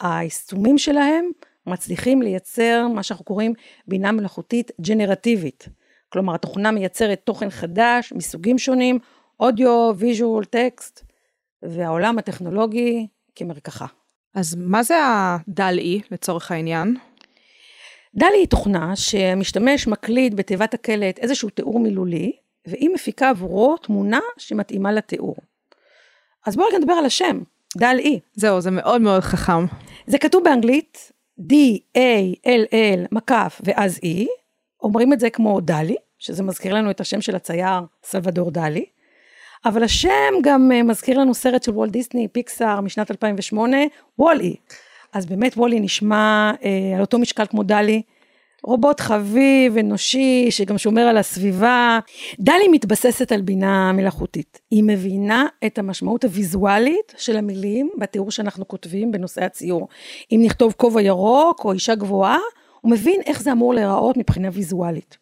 היישומים 0.00 0.78
שלהם 0.78 1.30
מצליחים 1.66 2.22
לייצר 2.22 2.86
מה 2.94 3.02
שאנחנו 3.02 3.24
קוראים 3.24 3.54
בינה 3.86 4.12
מלאכותית 4.12 4.70
ג'נרטיבית. 4.80 5.68
כלומר, 6.12 6.34
התוכנה 6.34 6.70
מייצרת 6.70 7.20
תוכן 7.24 7.50
חדש 7.50 8.12
מסוגים 8.12 8.58
שונים, 8.58 8.98
אודיו, 9.40 9.92
visual, 9.96 10.44
טקסט, 10.44 11.04
והעולם 11.62 12.18
הטכנולוגי 12.18 13.06
כמרקחה. 13.34 13.86
אז 14.34 14.54
מה 14.54 14.82
זה 14.82 14.94
ה 15.04 15.18
DALL-E 15.18 16.00
לצורך 16.10 16.50
העניין? 16.50 16.96
DALL-E 18.14 18.36
היא 18.36 18.48
תוכנה 18.48 18.96
שהמשתמש 18.96 19.86
מקליד 19.86 20.36
בתיבת 20.36 20.74
הקלט 20.74 21.18
איזשהו 21.18 21.50
תיאור 21.50 21.80
מילולי, 21.80 22.32
והיא 22.66 22.90
מפיקה 22.90 23.30
עבורו 23.30 23.76
תמונה 23.76 24.20
שמתאימה 24.38 24.92
לתיאור. 24.92 25.36
אז 26.46 26.56
בואו 26.56 26.68
רגע 26.68 26.78
נדבר 26.78 26.92
על 26.92 27.04
השם, 27.04 27.40
דל-אי. 27.76 28.20
זהו, 28.34 28.60
זה 28.60 28.70
מאוד 28.70 29.00
מאוד 29.00 29.20
חכם. 29.20 29.66
זה 30.06 30.18
כתוב 30.18 30.44
באנגלית 30.44 31.12
D-A-L-L 31.40 33.06
מקף 33.12 33.60
ואז 33.64 33.98
E, 33.98 34.26
אומרים 34.82 35.12
את 35.12 35.20
זה 35.20 35.30
כמו 35.30 35.60
דלי, 35.60 35.96
שזה 36.22 36.42
מזכיר 36.42 36.74
לנו 36.74 36.90
את 36.90 37.00
השם 37.00 37.20
של 37.20 37.36
הצייר 37.36 37.80
סלבדור 38.04 38.50
דלי, 38.50 38.84
אבל 39.64 39.82
השם 39.82 40.32
גם 40.42 40.72
אה, 40.72 40.82
מזכיר 40.82 41.18
לנו 41.18 41.34
סרט 41.34 41.62
של 41.62 41.72
וולט 41.72 41.92
דיסני, 41.92 42.28
פיקסאר 42.28 42.80
משנת 42.80 43.10
2008, 43.10 43.76
וול-אי. 44.18 44.56
אז 45.12 45.26
באמת 45.26 45.56
וולי 45.56 45.80
נשמע 45.80 46.52
אה, 46.64 46.92
על 46.94 47.00
אותו 47.00 47.18
משקל 47.18 47.46
כמו 47.46 47.62
דלי. 47.62 48.02
רובוט 48.64 49.00
חביב, 49.00 49.78
אנושי, 49.78 50.46
שגם 50.50 50.78
שומר 50.78 51.02
על 51.02 51.16
הסביבה. 51.16 51.98
דלי 52.40 52.68
מתבססת 52.68 53.32
על 53.32 53.40
בינה 53.40 53.92
מלאכותית. 53.92 54.60
היא 54.70 54.84
מבינה 54.86 55.46
את 55.66 55.78
המשמעות 55.78 56.24
הוויזואלית 56.24 57.14
של 57.16 57.36
המילים 57.36 57.90
בתיאור 57.98 58.30
שאנחנו 58.30 58.68
כותבים 58.68 59.12
בנושא 59.12 59.44
הציור. 59.44 59.88
אם 60.32 60.40
נכתוב 60.42 60.74
כובע 60.76 61.02
ירוק 61.02 61.64
או 61.64 61.72
אישה 61.72 61.94
גבוהה, 61.94 62.38
הוא 62.80 62.90
מבין 62.90 63.20
איך 63.26 63.42
זה 63.42 63.52
אמור 63.52 63.74
להיראות 63.74 64.16
מבחינה 64.16 64.48
ויזואלית. 64.52 65.18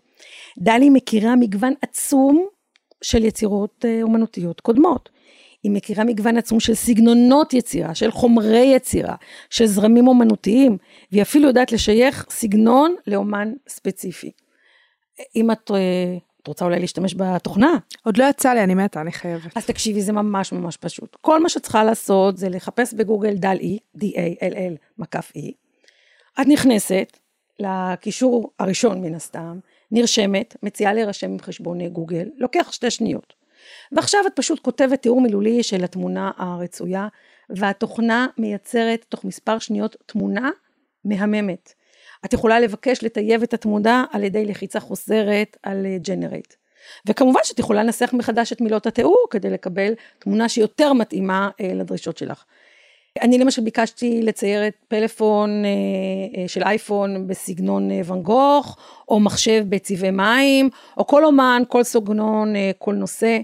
דלי 0.58 0.90
מכירה 0.90 1.36
מגוון 1.36 1.74
עצום 1.82 2.46
של 3.02 3.24
יצירות 3.24 3.84
אה, 3.84 4.02
אומנותיות 4.02 4.60
קודמות. 4.60 5.08
היא 5.62 5.72
מכירה 5.72 6.04
מגוון 6.04 6.36
עצום 6.36 6.60
של 6.60 6.74
סגנונות 6.74 7.54
יצירה, 7.54 7.94
של 7.94 8.10
חומרי 8.10 8.72
יצירה, 8.74 9.14
של 9.50 9.66
זרמים 9.66 10.08
אומנותיים, 10.08 10.78
והיא 11.12 11.22
אפילו 11.22 11.48
יודעת 11.48 11.72
לשייך 11.72 12.26
סגנון 12.30 12.94
לאומן 13.06 13.52
ספציפי. 13.68 14.30
אם 15.36 15.50
את, 15.50 15.70
אה, 15.70 16.16
את 16.42 16.46
רוצה 16.46 16.64
אולי 16.64 16.80
להשתמש 16.80 17.14
בתוכנה? 17.14 17.78
עוד 18.04 18.16
לא 18.16 18.24
יצא 18.24 18.52
לי, 18.52 18.64
אני 18.64 18.74
מתה, 18.74 19.00
אני 19.00 19.12
חייבת. 19.12 19.56
אז 19.56 19.66
תקשיבי, 19.66 20.02
זה 20.02 20.12
ממש 20.12 20.52
ממש 20.52 20.76
פשוט. 20.76 21.16
כל 21.20 21.42
מה 21.42 21.48
שצריכה 21.48 21.84
לעשות 21.84 22.36
זה 22.36 22.48
לחפש 22.48 22.94
בגוגל 22.94 23.34
דל 23.34 23.56
אי, 23.60 23.78
D-A-L-L 23.96 24.76
מקף 24.98 25.32
E. 25.36 25.40
את 26.40 26.46
נכנסת 26.46 27.18
לקישור 27.58 28.50
הראשון 28.58 29.00
מן 29.00 29.14
הסתם, 29.14 29.58
נרשמת, 29.92 30.56
מציעה 30.62 30.92
להירשם 30.92 31.30
עם 31.30 31.40
חשבון 31.40 31.88
גוגל, 31.88 32.28
לוקח 32.36 32.72
שתי 32.72 32.90
שניות. 32.90 33.34
ועכשיו 33.92 34.20
את 34.26 34.32
פשוט 34.36 34.60
כותבת 34.60 35.02
תיאור 35.02 35.20
מילולי 35.20 35.62
של 35.62 35.84
התמונה 35.84 36.30
הרצויה, 36.36 37.08
והתוכנה 37.50 38.26
מייצרת 38.38 39.04
תוך 39.08 39.24
מספר 39.24 39.58
שניות 39.58 39.96
תמונה 40.06 40.50
מהממת. 41.04 41.74
את 42.24 42.32
יכולה 42.32 42.60
לבקש 42.60 43.04
לטייב 43.04 43.42
את 43.42 43.54
התמונה 43.54 44.04
על 44.12 44.24
ידי 44.24 44.44
לחיצה 44.44 44.80
חוזרת 44.80 45.56
על 45.62 45.86
ג'נרייט. 46.02 46.54
וכמובן 47.06 47.40
שאת 47.44 47.58
יכולה 47.58 47.82
לנסח 47.82 48.10
מחדש 48.12 48.52
את 48.52 48.60
מילות 48.60 48.86
התיאור 48.86 49.26
כדי 49.30 49.50
לקבל 49.50 49.92
תמונה 50.18 50.48
שיותר 50.48 50.92
מתאימה 50.92 51.50
אה, 51.60 51.74
לדרישות 51.74 52.18
שלך. 52.18 52.44
אני 53.18 53.38
למשל 53.38 53.62
ביקשתי 53.62 54.22
לצייר 54.22 54.68
את 54.68 54.74
פלאפון 54.88 55.64
אה, 55.64 55.70
אה, 56.40 56.48
של 56.48 56.62
אייפון 56.62 57.26
בסגנון 57.26 57.90
אה, 57.90 58.00
ואן 58.04 58.22
גוך, 58.22 58.76
או 59.08 59.20
מחשב 59.20 59.64
בצבעי 59.68 60.10
מים, 60.10 60.70
או 60.96 61.06
כל 61.06 61.24
אומן, 61.24 61.62
כל 61.68 61.82
סגנון, 61.82 62.54
כל 62.78 62.94
נושא. 62.94 63.38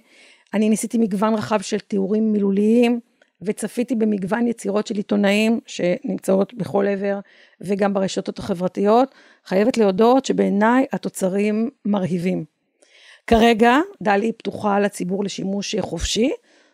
אני 0.55 0.68
ניסיתי 0.68 0.98
מגוון 0.98 1.35
רחב 1.35 1.61
של 1.61 1.79
תיאורים 1.79 2.33
מילוליים, 2.33 3.00
וצפיתי 3.42 3.94
במגוון 3.94 4.46
יצירות 4.46 4.87
של 4.87 4.94
עיתונאים 4.94 5.61
שנמצאות 5.66 6.55
בכל 6.55 6.87
עבר, 6.87 7.18
וגם 7.61 7.94
ברשתות 7.94 8.38
החברתיות. 8.38 9.14
חייבת 9.44 9.76
להודות 9.79 10.24
שבעיניי 10.24 10.87
התוצרים 10.92 11.70
מרהיבים. 11.85 12.44
כרגע 13.26 13.79
דלי 14.02 14.33
פתוחה 14.33 14.81
לציבור 14.81 15.24
לשימוש 15.24 15.76
חופשי, 15.81 16.31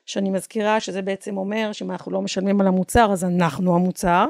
שאני 0.06 0.30
מזכירה 0.30 0.80
שזה 0.80 1.02
בעצם 1.02 1.36
אומר 1.36 1.72
שאם 1.72 1.90
אנחנו 1.90 2.12
לא 2.12 2.22
משלמים 2.22 2.60
על 2.60 2.66
המוצר 2.66 3.12
אז 3.12 3.24
אנחנו 3.24 3.74
המוצר. 3.74 4.26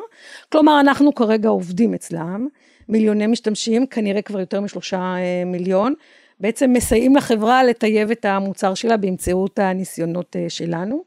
כלומר 0.53 0.81
אנחנו 0.81 1.15
כרגע 1.15 1.49
עובדים 1.49 1.95
אצלם, 1.95 2.47
מיליוני 2.89 3.27
משתמשים, 3.27 3.87
כנראה 3.87 4.23
כבר 4.23 4.41
יותר 4.41 4.61
משלושה 4.61 4.99
אה, 4.99 5.43
מיליון, 5.47 5.95
בעצם 6.41 6.73
מסייעים 6.73 7.17
לחברה 7.17 7.65
לטייב 7.65 8.11
את 8.11 8.25
המוצר 8.25 8.75
שלה 8.75 8.97
באמצעות 8.97 9.59
הניסיונות 9.59 10.37
אה, 10.37 10.45
שלנו. 10.49 11.05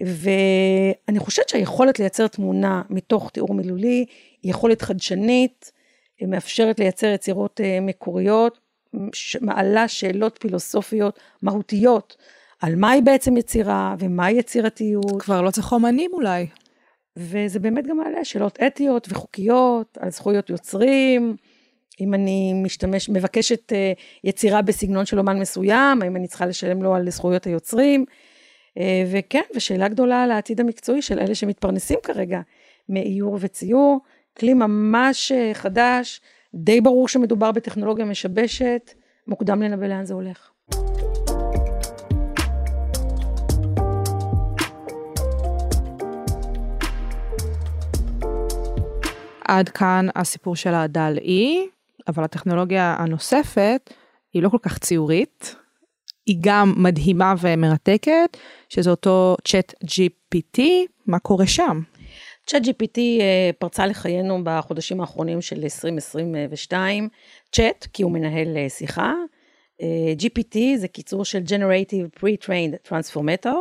ואני 0.00 1.18
חושבת 1.18 1.48
שהיכולת 1.48 1.98
לייצר 1.98 2.26
תמונה 2.26 2.82
מתוך 2.90 3.30
תיאור 3.30 3.54
מילולי 3.54 4.04
היא 4.42 4.50
יכולת 4.50 4.82
חדשנית, 4.82 5.72
מאפשרת 6.22 6.78
לייצר 6.78 7.06
יצירות 7.06 7.60
אה, 7.60 7.78
מקוריות, 7.80 8.58
מעלה 9.40 9.88
שאלות 9.88 10.38
פילוסופיות 10.40 11.20
מהותיות 11.42 12.16
על 12.60 12.76
מהי 12.76 13.02
בעצם 13.02 13.36
יצירה 13.36 13.94
ומהי 13.98 14.32
יצירתיות. 14.32 15.22
כבר 15.22 15.42
לא 15.42 15.50
צריך 15.50 15.72
אומנים 15.72 16.10
אולי. 16.12 16.46
וזה 17.16 17.58
באמת 17.58 17.86
גם 17.86 17.96
מעלה 17.96 18.24
שאלות 18.24 18.58
אתיות 18.66 19.08
וחוקיות 19.10 19.98
על 20.00 20.10
זכויות 20.10 20.50
יוצרים. 20.50 21.36
אם 22.00 22.14
אני 22.14 22.52
משתמש, 22.62 23.08
מבקשת 23.08 23.72
אה, 23.72 23.92
יצירה 24.24 24.62
בסגנון 24.62 25.06
של 25.06 25.18
אומן 25.18 25.38
מסוים, 25.38 26.02
האם 26.02 26.16
אני 26.16 26.28
צריכה 26.28 26.46
לשלם 26.46 26.82
לו 26.82 26.94
על 26.94 27.10
זכויות 27.10 27.46
היוצרים? 27.46 28.04
אה, 28.78 29.04
וכן, 29.10 29.42
ושאלה 29.56 29.88
גדולה 29.88 30.22
על 30.22 30.30
העתיד 30.30 30.60
המקצועי 30.60 31.02
של 31.02 31.18
אלה 31.18 31.34
שמתפרנסים 31.34 31.98
כרגע 32.02 32.40
מאיור 32.88 33.38
וציור. 33.40 34.00
כלי 34.38 34.54
ממש 34.54 35.32
אה, 35.32 35.50
חדש, 35.54 36.20
די 36.54 36.80
ברור 36.80 37.08
שמדובר 37.08 37.52
בטכנולוגיה 37.52 38.04
משבשת, 38.04 38.90
מוקדם 39.26 39.62
לנבא 39.62 39.86
לאן 39.86 40.04
זה 40.04 40.14
הולך. 40.14 40.50
עד 49.50 49.68
כאן 49.68 50.06
הסיפור 50.16 50.56
של 50.56 50.74
הדל-אי, 50.74 51.66
אבל 52.08 52.24
הטכנולוגיה 52.24 52.96
הנוספת 52.98 53.94
היא 54.32 54.42
לא 54.42 54.48
כל 54.48 54.58
כך 54.62 54.78
ציורית, 54.78 55.56
היא 56.26 56.36
גם 56.40 56.74
מדהימה 56.76 57.34
ומרתקת, 57.40 58.36
שזה 58.68 58.90
אותו 58.90 59.36
צ'אט 59.44 59.74
GPT, 59.84 60.60
מה 61.06 61.18
קורה 61.18 61.46
שם? 61.46 61.80
צ'אט 62.46 62.62
GPT 62.62 62.98
אה, 62.98 63.50
פרצה 63.58 63.86
לחיינו 63.86 64.40
בחודשים 64.44 65.00
האחרונים 65.00 65.40
של 65.40 65.62
2022, 65.62 67.08
צ'אט 67.52 67.86
כי 67.92 68.02
הוא 68.02 68.12
מנהל 68.12 68.56
אה, 68.56 68.68
שיחה, 68.68 69.14
אה, 69.82 70.14
GPT 70.18 70.58
זה 70.76 70.88
קיצור 70.88 71.24
של 71.24 71.42
Generative 71.46 72.20
Pre-Trained 72.20 72.88
Transformator, 72.88 73.56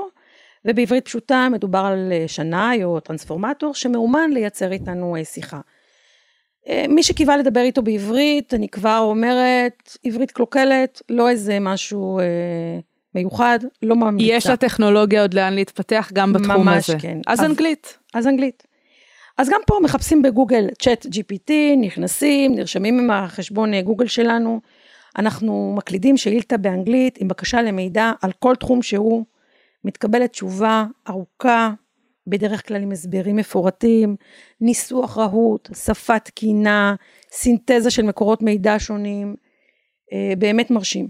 ובעברית 0.65 1.05
פשוטה 1.05 1.47
מדובר 1.51 1.79
על 1.79 2.11
שנאי 2.27 2.83
או 2.83 2.99
טרנספורמטור 2.99 3.73
שמאומן 3.73 4.31
לייצר 4.33 4.71
איתנו 4.71 5.15
שיחה. 5.23 5.59
אה, 6.69 6.85
מי 6.89 7.03
שקיווה 7.03 7.37
לדבר 7.37 7.61
איתו 7.61 7.81
בעברית, 7.81 8.53
אני 8.53 8.69
כבר 8.69 8.97
אומרת, 9.01 9.97
עברית 10.03 10.31
קלוקלת, 10.31 11.01
לא 11.09 11.29
איזה 11.29 11.59
משהו 11.59 12.19
אה, 12.19 12.25
מיוחד, 13.15 13.59
לא 13.83 13.95
ממליצה. 13.95 14.33
יש 14.33 14.47
לטכנולוגיה 14.47 15.21
עוד 15.21 15.33
לאן 15.33 15.53
להתפתח 15.53 16.11
גם 16.13 16.33
בתחום 16.33 16.55
ממש 16.55 16.83
הזה. 16.83 16.93
ממש 16.93 17.01
כן. 17.01 17.17
אז, 17.27 17.39
אז 17.39 17.45
אנגלית. 17.45 17.97
אז 18.13 18.27
אנגלית. 18.27 18.63
אז 19.37 19.49
גם 19.49 19.61
פה 19.67 19.79
מחפשים 19.83 20.21
בגוגל 20.21 20.67
צ'אט 20.81 21.05
GPT, 21.05 21.51
נכנסים, 21.81 22.55
נרשמים 22.55 22.99
עם 22.99 23.11
החשבון 23.11 23.73
אה, 23.73 23.81
גוגל 23.81 24.07
שלנו. 24.07 24.59
אנחנו 25.17 25.73
מקלידים 25.77 26.17
שאילתה 26.17 26.57
באנגלית 26.57 27.17
עם 27.21 27.27
בקשה 27.27 27.61
למידע 27.61 28.11
על 28.21 28.31
כל 28.39 28.55
תחום 28.55 28.81
שהוא, 28.81 29.25
מתקבלת 29.83 30.31
תשובה 30.31 30.85
ארוכה, 31.09 31.71
בדרך 32.29 32.67
כלל 32.67 32.81
עם 32.81 32.91
הסברים 32.91 33.35
מפורטים, 33.35 34.15
ניסוח 34.61 35.17
רהוט, 35.17 35.69
שפה 35.75 36.19
תקינה, 36.19 36.95
סינתזה 37.31 37.91
של 37.91 38.03
מקורות 38.03 38.41
מידע 38.41 38.75
שונים, 38.79 39.35
אה, 40.13 40.33
באמת 40.37 40.71
מרשים. 40.71 41.07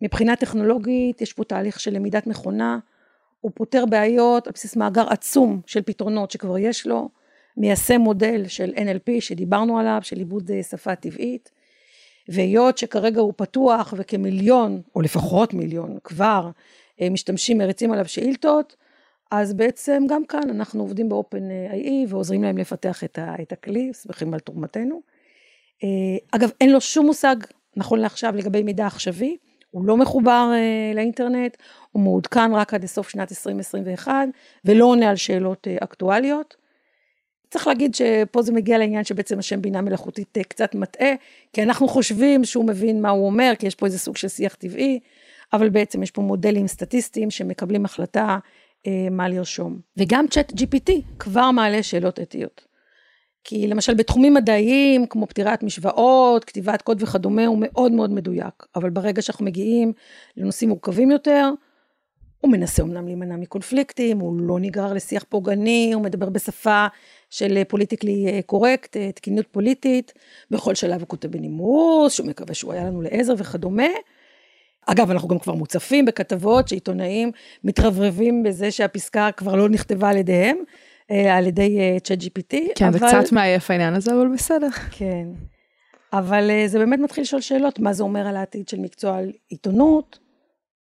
מבחינה 0.00 0.36
טכנולוגית 0.36 1.20
יש 1.20 1.32
פה 1.32 1.44
תהליך 1.44 1.80
של 1.80 1.90
למידת 1.94 2.26
מכונה, 2.26 2.78
הוא 3.40 3.52
פותר 3.54 3.86
בעיות 3.86 4.46
על 4.46 4.52
בסיס 4.52 4.76
מאגר 4.76 5.08
עצום 5.08 5.60
של 5.66 5.82
פתרונות 5.82 6.30
שכבר 6.30 6.58
יש 6.58 6.86
לו, 6.86 7.08
מיישם 7.56 8.00
מודל 8.00 8.48
של 8.48 8.72
NLP 8.76 9.20
שדיברנו 9.20 9.78
עליו, 9.78 9.98
של 10.02 10.16
עיבוד 10.16 10.50
אה, 10.50 10.62
שפה 10.62 10.94
טבעית, 10.94 11.50
והיות 12.28 12.78
שכרגע 12.78 13.20
הוא 13.20 13.32
פתוח 13.36 13.94
וכמיליון, 13.96 14.82
או 14.94 15.00
לפחות 15.00 15.54
מיליון 15.54 15.98
כבר, 16.04 16.50
אה, 17.00 17.10
משתמשים 17.10 17.58
מריצים 17.58 17.92
עליו 17.92 18.08
שאילתות, 18.08 18.76
אז 19.30 19.54
בעצם 19.54 20.02
גם 20.08 20.24
כאן 20.24 20.50
אנחנו 20.50 20.82
עובדים 20.82 21.08
באופן 21.08 21.48
IE 21.70 22.08
ועוזרים 22.08 22.42
להם 22.42 22.58
לפתח 22.58 23.04
את 23.42 23.52
הכלי, 23.52 23.90
שמחים 24.02 24.34
על 24.34 24.40
תרומתנו. 24.40 25.02
אה, 25.84 25.88
אגב, 26.32 26.50
אין 26.60 26.72
לו 26.72 26.80
שום 26.80 27.06
מושג, 27.06 27.36
נכון 27.76 28.00
לעכשיו, 28.00 28.36
לגבי 28.36 28.62
מידע 28.62 28.86
עכשווי, 28.86 29.36
הוא 29.70 29.84
לא 29.84 29.96
מחובר 29.96 30.50
לאינטרנט, 30.94 31.56
הוא 31.92 32.02
מעודכן 32.02 32.54
רק 32.54 32.74
עד 32.74 32.84
לסוף 32.84 33.08
שנת 33.08 33.32
2021, 33.32 34.12
ולא 34.64 34.84
עונה 34.84 35.10
על 35.10 35.16
שאלות 35.16 35.66
אקטואליות. 35.80 36.56
צריך 37.50 37.66
להגיד 37.66 37.94
שפה 37.94 38.42
זה 38.42 38.52
מגיע 38.52 38.78
לעניין 38.78 39.04
שבעצם 39.04 39.38
השם 39.38 39.62
בינה 39.62 39.80
מלאכותית 39.80 40.38
אה, 40.38 40.44
קצת 40.44 40.74
מטעה, 40.74 41.10
כי 41.52 41.62
אנחנו 41.62 41.88
חושבים 41.88 42.44
שהוא 42.44 42.64
מבין 42.64 43.02
מה 43.02 43.10
הוא 43.10 43.26
אומר, 43.26 43.52
כי 43.58 43.66
יש 43.66 43.74
פה 43.74 43.86
איזה 43.86 43.98
סוג 43.98 44.16
של 44.16 44.28
שיח 44.28 44.54
טבעי, 44.54 45.00
אבל 45.52 45.68
בעצם 45.68 46.02
יש 46.02 46.10
פה 46.10 46.22
מודלים 46.22 46.66
סטטיסטיים 46.66 47.30
שמקבלים 47.30 47.84
החלטה 47.84 48.24
אה, 48.24 48.38
מה 49.10 49.28
לרשום. 49.28 49.78
וגם 49.96 50.26
צ'אט 50.28 50.52
GPT 50.52 50.90
כבר 51.18 51.50
מעלה 51.50 51.82
שאלות 51.82 52.20
אתיות. 52.20 52.66
כי 53.44 53.66
למשל 53.66 53.94
בתחומים 53.94 54.34
מדעיים, 54.34 55.06
כמו 55.06 55.26
פתירת 55.26 55.62
משוואות, 55.62 56.44
כתיבת 56.44 56.82
קוד 56.82 57.02
וכדומה, 57.02 57.46
הוא 57.46 57.58
מאוד 57.60 57.92
מאוד 57.92 58.10
מדויק. 58.10 58.66
אבל 58.74 58.90
ברגע 58.90 59.22
שאנחנו 59.22 59.44
מגיעים 59.44 59.92
לנושאים 60.36 60.68
מורכבים 60.68 61.10
יותר, 61.10 61.50
הוא 62.40 62.52
מנסה 62.52 62.82
אמנם 62.82 63.06
להימנע 63.06 63.36
מקונפליקטים, 63.36 64.18
הוא 64.18 64.40
לא 64.40 64.58
נגרר 64.60 64.92
לשיח 64.92 65.24
פוגעני, 65.28 65.90
הוא 65.94 66.02
מדבר 66.02 66.28
בשפה 66.28 66.86
של 67.30 67.64
פוליטיקלי 67.64 68.42
קורקט, 68.46 68.96
אה, 68.96 69.12
תקינות 69.12 69.46
פוליטית, 69.50 70.12
בכל 70.50 70.74
שלב 70.74 71.00
הוא 71.00 71.08
כותב 71.08 71.28
בנימוס, 71.28 72.12
שהוא 72.12 72.26
מקווה 72.26 72.54
שהוא 72.54 72.72
היה 72.72 72.84
לנו 72.84 73.02
לעזר 73.02 73.34
וכדומה. 73.38 73.88
אגב, 74.86 75.10
אנחנו 75.10 75.28
גם 75.28 75.38
כבר 75.38 75.54
מוצפים 75.54 76.04
בכתבות 76.04 76.68
שעיתונאים 76.68 77.32
מתרברבים 77.64 78.42
בזה 78.42 78.70
שהפסקה 78.70 79.30
כבר 79.36 79.56
לא 79.56 79.68
נכתבה 79.68 80.10
על 80.10 80.16
ידיהם, 80.16 80.56
אה, 81.10 81.36
על 81.36 81.46
ידי 81.46 81.98
צ'אט 82.04 82.18
אה, 82.22 82.26
GPT. 82.26 82.56
כן, 82.74 82.86
אבל... 82.86 82.98
זה 82.98 83.06
קצת 83.06 83.32
מעייף 83.32 83.70
העניין 83.70 83.94
הזה, 83.94 84.14
אבל 84.14 84.28
בסדר. 84.34 84.68
כן. 84.90 85.26
אבל 86.12 86.50
זה 86.66 86.78
באמת 86.78 86.98
מתחיל 86.98 87.22
לשאול 87.22 87.40
שאלות, 87.40 87.78
מה 87.78 87.92
זה 87.92 88.02
אומר 88.02 88.26
על 88.26 88.36
העתיד 88.36 88.68
של 88.68 88.80
מקצוע 88.80 89.18
עיתונות, 89.48 90.18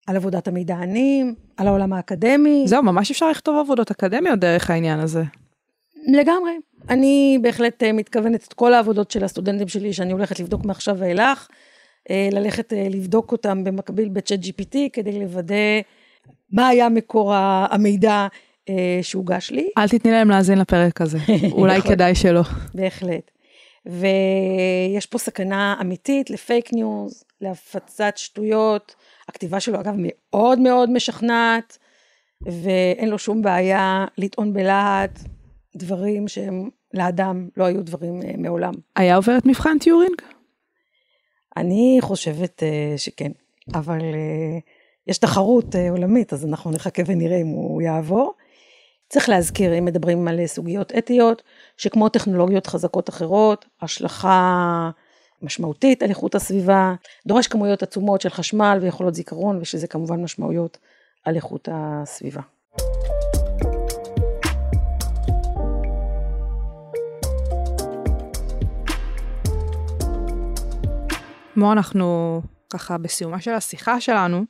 על 0.07 0.15
עבודת 0.15 0.47
המדענים, 0.47 1.35
על 1.57 1.67
העולם 1.67 1.93
האקדמי. 1.93 2.63
זהו, 2.67 2.83
ממש 2.83 3.11
אפשר 3.11 3.29
לכתוב 3.29 3.59
עבודות 3.59 3.91
אקדמיות 3.91 4.39
דרך 4.39 4.69
העניין 4.69 4.99
הזה. 4.99 5.23
לגמרי. 6.07 6.51
אני 6.89 7.39
בהחלט 7.41 7.83
אה, 7.83 7.91
מתכוונת 7.91 8.43
את 8.47 8.53
כל 8.53 8.73
העבודות 8.73 9.11
של 9.11 9.23
הסטודנטים 9.23 9.67
שלי 9.67 9.93
שאני 9.93 10.11
הולכת 10.11 10.39
לבדוק 10.39 10.65
מעכשיו 10.65 10.95
ואילך, 10.99 11.47
אה, 11.51 11.55
ללכת 12.31 12.73
אה, 12.73 12.87
לבדוק 12.89 13.31
אותם 13.31 13.63
במקביל 13.63 14.09
בצ'אט 14.09 14.39
GPT 14.39 14.77
כדי 14.93 15.19
לוודא 15.19 15.81
מה 16.51 16.67
היה 16.67 16.89
מקור 16.89 17.33
המידע 17.35 18.27
שהוגש 19.01 19.51
לי. 19.51 19.69
אל 19.77 19.87
תתני 19.87 20.11
להם 20.11 20.29
להאזין 20.29 20.57
לפרק 20.57 21.01
הזה, 21.01 21.17
אולי 21.51 21.81
כדאי 21.81 22.15
שלא. 22.15 22.41
בהחלט. 22.73 23.31
ויש 23.85 25.05
פה 25.05 25.17
סכנה 25.17 25.75
אמיתית 25.81 26.29
לפייק 26.29 26.73
ניוז, 26.73 27.23
להפצת 27.41 28.13
שטויות. 28.17 28.95
הכתיבה 29.29 29.59
שלו 29.59 29.79
אגב 29.79 29.93
מאוד 29.97 30.59
מאוד 30.59 30.89
משכנעת, 30.89 31.77
ואין 32.41 33.09
לו 33.09 33.19
שום 33.19 33.41
בעיה 33.41 34.05
לטעון 34.17 34.53
בלהט 34.53 35.19
דברים 35.75 36.27
שהם 36.27 36.69
לאדם 36.93 37.49
לא 37.57 37.63
היו 37.63 37.83
דברים 37.83 38.21
אה, 38.21 38.31
מעולם. 38.37 38.73
היה 38.95 39.15
עובר 39.15 39.37
את 39.37 39.45
מבחן 39.45 39.79
טיורינג? 39.79 40.21
אני 41.57 41.97
חושבת 42.01 42.63
uh, 42.63 42.97
שכן, 42.97 43.31
אבל 43.75 43.99
uh, 43.99 44.61
יש 45.07 45.17
תחרות 45.17 45.75
uh, 45.75 45.77
עולמית, 45.91 46.33
אז 46.33 46.45
אנחנו 46.45 46.71
נחכה 46.71 47.03
ונראה 47.05 47.41
אם 47.41 47.47
הוא 47.47 47.81
יעבור. 47.81 48.33
צריך 49.09 49.29
להזכיר, 49.29 49.77
אם 49.77 49.85
מדברים 49.85 50.27
על 50.27 50.47
סוגיות 50.47 50.91
אתיות, 50.97 51.43
שכמו 51.77 52.09
טכנולוגיות 52.09 52.67
חזקות 52.67 53.09
אחרות, 53.09 53.65
השלכה 53.81 54.89
משמעותית 55.41 56.03
על 56.03 56.09
איכות 56.09 56.35
הסביבה, 56.35 56.93
דורש 57.27 57.47
כמויות 57.47 57.83
עצומות 57.83 58.21
של 58.21 58.29
חשמל 58.29 58.79
ויכולות 58.81 59.15
זיכרון, 59.15 59.57
ושזה 59.61 59.87
כמובן 59.87 60.23
משמעויות 60.23 60.77
על 61.25 61.35
איכות 61.35 61.69
הסביבה. 61.71 62.41
כמו 71.55 71.71
אנחנו 71.71 72.41
ככה 72.69 72.97
בסיומה 72.97 73.41
של 73.41 73.51
השיחה 73.51 74.01
שלנו, 74.01 74.43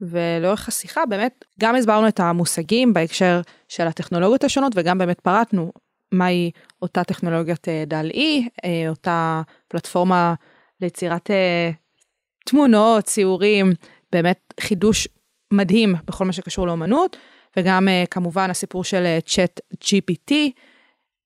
ולאורך 0.00 0.68
השיחה 0.68 1.06
באמת 1.06 1.44
גם 1.60 1.76
הסברנו 1.76 2.08
את 2.08 2.20
המושגים 2.20 2.92
בהקשר 2.94 3.40
של 3.68 3.86
הטכנולוגיות 3.86 4.44
השונות 4.44 4.72
וגם 4.76 4.98
באמת 4.98 5.20
פרטנו 5.20 5.72
מהי 6.12 6.50
אותה 6.82 7.04
טכנולוגיית 7.04 7.68
אה, 7.68 7.84
דל-E, 7.86 8.18
אה, 8.64 8.88
אותה 8.88 9.42
פלטפורמה 9.68 10.34
ליצירת 10.80 11.30
אה, 11.30 11.70
תמונות, 12.46 13.04
ציורים, 13.04 13.72
באמת 14.12 14.54
חידוש 14.60 15.08
מדהים 15.52 15.94
בכל 16.04 16.24
מה 16.24 16.32
שקשור 16.32 16.66
לאומנות, 16.66 17.16
וגם 17.56 17.88
כמובן 18.10 18.50
הסיפור 18.50 18.84
של 18.84 19.18
צ'אט 19.26 19.60
GPT, 19.84 20.32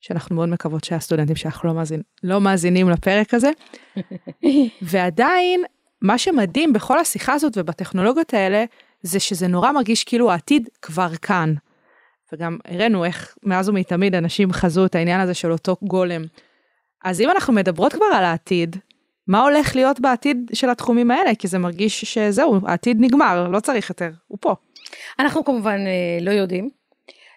שאנחנו 0.07 0.37
מאוד 0.37 0.49
מקוות 0.49 0.85
שהסטודנטים 0.85 1.37
שלך 1.37 1.65
לא, 1.65 1.75
מאזין, 1.75 2.03
לא 2.23 2.41
מאזינים 2.41 2.91
לפרק 2.91 3.35
הזה. 3.35 3.51
ועדיין, 4.91 5.65
מה 6.03 6.19
שמדהים 6.19 6.73
בכל 6.73 6.99
השיחה 6.99 7.33
הזאת 7.33 7.53
ובטכנולוגיות 7.57 8.35
האלה, 8.35 8.65
זה 9.03 9.21
שזה 9.21 9.49
נורא 9.49 9.73
מרגיש 9.73 10.05
כאילו 10.05 10.31
העתיד 10.31 10.69
כבר 10.83 11.17
כאן. 11.17 11.55
וגם 12.33 12.59
הראינו 12.65 13.05
איך 13.05 13.37
מאז 13.43 13.69
ומתמיד 13.69 14.15
אנשים 14.15 14.53
חזו 14.53 14.87
את 14.87 14.95
העניין 14.95 15.21
הזה 15.21 15.35
של 15.35 15.53
אותו 15.53 15.77
גולם. 15.83 16.23
אז 17.05 17.21
אם 17.21 17.31
אנחנו 17.31 17.53
מדברות 17.53 17.93
כבר 17.93 18.07
על 18.15 18.25
העתיד, 18.25 18.77
מה 19.29 19.43
הולך 19.43 19.77
להיות 19.77 20.01
בעתיד 20.01 20.51
של 20.53 20.71
התחומים 20.71 21.11
האלה? 21.11 21.35
כי 21.35 21.49
זה 21.49 21.59
מרגיש 21.59 22.05
שזהו, 22.05 22.61
העתיד 22.67 22.97
נגמר, 23.01 23.49
לא 23.49 23.61
צריך 23.61 23.89
יותר, 23.89 24.11
הוא 24.27 24.39
פה. 24.41 24.55
אנחנו 25.19 25.45
כמובן 25.45 25.79
אה, 25.87 26.25
לא 26.25 26.31
יודעים. 26.31 26.71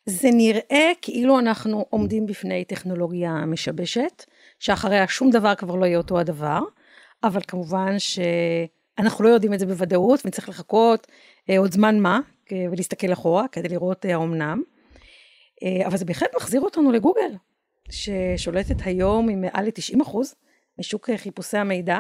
זה 0.10 0.30
נראה 0.34 0.92
כאילו 1.02 1.40
אנחנו 1.40 1.86
עומדים 1.90 2.26
בפני 2.26 2.66
טכנולוגיה 2.66 3.46
משבשת, 3.46 4.26
שאחריה 4.60 5.08
שום 5.08 5.30
דבר 5.30 5.56
כבר 5.56 5.76
לא 5.76 5.86
יהיה 5.86 5.98
אותו 5.98 6.20
הדבר, 6.20 6.60
אבל 7.24 7.42
כמובן 7.48 7.96
שאנחנו 8.00 9.24
לא 9.24 9.30
יודעים 9.30 9.54
את 9.54 9.60
זה 9.60 9.66
בוודאות, 9.66 10.26
ונצטרך 10.26 10.50
לחכות 10.50 11.08
אה, 11.50 11.60
עוד 11.60 11.72
זמן 11.72 12.00
מה, 12.00 12.20
ולהסתכל 12.52 13.14
אחורה 13.14 13.48
כדי 13.48 13.70
לראות 13.70 14.06
אה, 14.06 14.14
האומנם. 14.14 14.62
אה, 15.64 15.88
אבל 15.88 15.98
זה 15.98 16.06
בהחלט 16.06 16.36
מחזיר 16.36 16.62
אותנו 16.62 16.92
לגוגל, 16.92 17.36
ששולטת 17.90 18.76
היום 18.86 19.30
עם 19.30 19.42
מעל 19.42 19.66
ל-90 19.66 20.02
אחוז 20.02 20.36
משוק 20.80 21.10
חיפושי 21.18 21.58
המידע. 21.58 22.00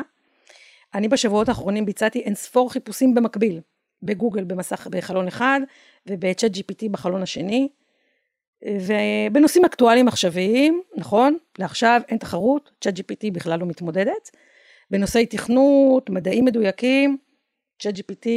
אני 0.93 1.07
בשבועות 1.07 1.49
האחרונים 1.49 1.85
ביצעתי 1.85 2.19
אין 2.19 2.35
ספור 2.35 2.71
חיפושים 2.71 3.13
במקביל, 3.13 3.61
בגוגל 4.03 4.43
במסך, 4.43 4.87
בחלון 4.91 5.27
אחד, 5.27 5.61
ובצ'אט 6.07 6.51
GPT 6.51 6.89
בחלון 6.91 7.21
השני. 7.21 7.69
ובנושאים 8.65 9.65
אקטואליים 9.65 10.07
עכשוויים, 10.07 10.81
נכון, 10.97 11.37
לעכשיו 11.59 12.01
אין 12.09 12.17
תחרות, 12.17 12.71
צ'אט 12.81 12.99
GPT 12.99 13.31
בכלל 13.33 13.59
לא 13.59 13.65
מתמודדת. 13.65 14.31
בנושאי 14.91 15.25
תכנות, 15.25 16.09
מדעים 16.09 16.45
מדויקים, 16.45 17.17
צ'אט 17.81 17.95
GPT 17.95 18.27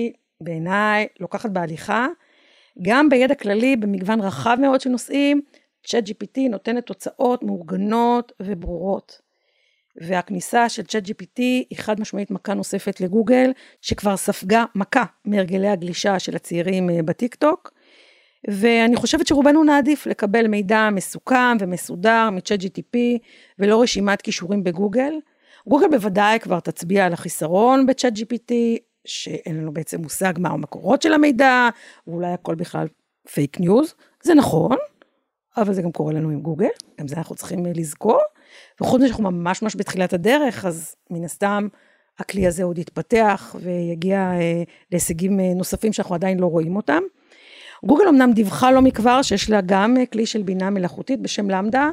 בעיניי 0.41 1.07
לוקחת 1.21 1.51
בהליכה. 1.51 2.07
גם 2.83 3.09
בידע 3.09 3.35
כללי, 3.35 3.77
במגוון 3.77 4.21
רחב 4.21 4.57
מאוד 4.61 4.81
של 4.81 4.91
נושאים, 4.91 5.41
צ'אט 5.87 6.05
GPT 6.09 6.41
נותנת 6.51 6.87
תוצאות 6.87 7.43
מאורגנות 7.43 8.33
וברורות. 8.43 9.21
והכניסה 9.97 10.69
של 10.69 10.83
צ'אט 10.83 11.05
GPT 11.05 11.39
היא 11.39 11.79
חד 11.79 12.01
משמעית 12.01 12.31
מכה 12.31 12.55
נוספת 12.55 13.01
לגוגל, 13.01 13.53
שכבר 13.81 14.17
ספגה 14.17 14.65
מכה 14.75 15.05
מהרגלי 15.25 15.69
הגלישה 15.69 16.19
של 16.19 16.37
הצעירים 16.37 16.91
אה, 16.91 17.03
בטיק 17.03 17.35
טוק. 17.35 17.73
ואני 18.49 18.97
חושבת 18.97 19.27
שרובנו 19.27 19.65
נעדיף 19.65 20.07
לקבל 20.07 20.47
מידע 20.47 20.89
מסוכם 20.93 21.57
ומסודר 21.61 22.29
מצ'אט 22.33 22.61
GTP 22.61 22.99
ולא 23.59 23.83
רשימת 23.83 24.23
קישורים 24.23 24.65
בגוגל. 24.65 25.13
גוגל 25.67 25.89
בוודאי 25.91 26.41
כבר 26.41 26.61
תצביע 26.61 27.07
על 27.07 27.13
החיסרון 27.13 27.87
בצ'אט 27.87 28.13
GPT, 28.13 28.53
שאין 29.05 29.57
לנו 29.57 29.73
בעצם 29.73 30.03
מושג 30.03 30.33
מה 30.39 30.49
המקורות 30.49 31.03
של 31.03 31.13
המידע, 31.13 31.69
ואולי 32.07 32.33
הכל 32.33 32.55
בכלל 32.55 32.87
פייק 33.33 33.61
ניוז. 33.61 33.95
זה 34.23 34.35
נכון, 34.35 34.77
אבל 35.57 35.73
זה 35.73 35.83
גם 35.83 35.93
קורה 35.93 36.13
לנו 36.13 36.31
עם 36.31 36.41
גוגל, 36.41 36.69
גם 37.01 37.09
זה 37.09 37.17
אנחנו 37.17 37.35
צריכים 37.35 37.67
לזכור. 37.67 38.21
וחוץ 38.81 39.01
מזה 39.01 39.09
שאנחנו 39.09 39.31
ממש 39.31 39.63
ממש 39.63 39.77
בתחילת 39.77 40.13
הדרך, 40.13 40.65
אז 40.65 40.95
מן 41.11 41.25
הסתם 41.25 41.69
הכלי 42.19 42.47
הזה 42.47 42.65
עוד 42.65 42.79
יתפתח 42.79 43.57
ויגיע 43.61 44.19
אה, 44.19 44.63
להישגים 44.91 45.41
אה, 45.41 45.55
נוספים 45.55 45.93
שאנחנו 45.93 46.15
עדיין 46.15 46.39
לא 46.39 46.47
רואים 46.47 46.77
אותם. 46.77 47.03
גוגל 47.85 48.09
אמנם 48.09 48.33
דיווחה 48.33 48.73
לא 48.73 48.83
מכבר 48.83 49.23
שיש 49.23 49.51
לה 49.51 49.61
גם 49.67 49.97
אה, 49.97 50.07
כלי 50.07 50.27
של 50.27 50.43
בינה 50.43 50.71
מלאכותית 50.71 51.21
בשם 51.21 51.51
למדה. 51.51 51.91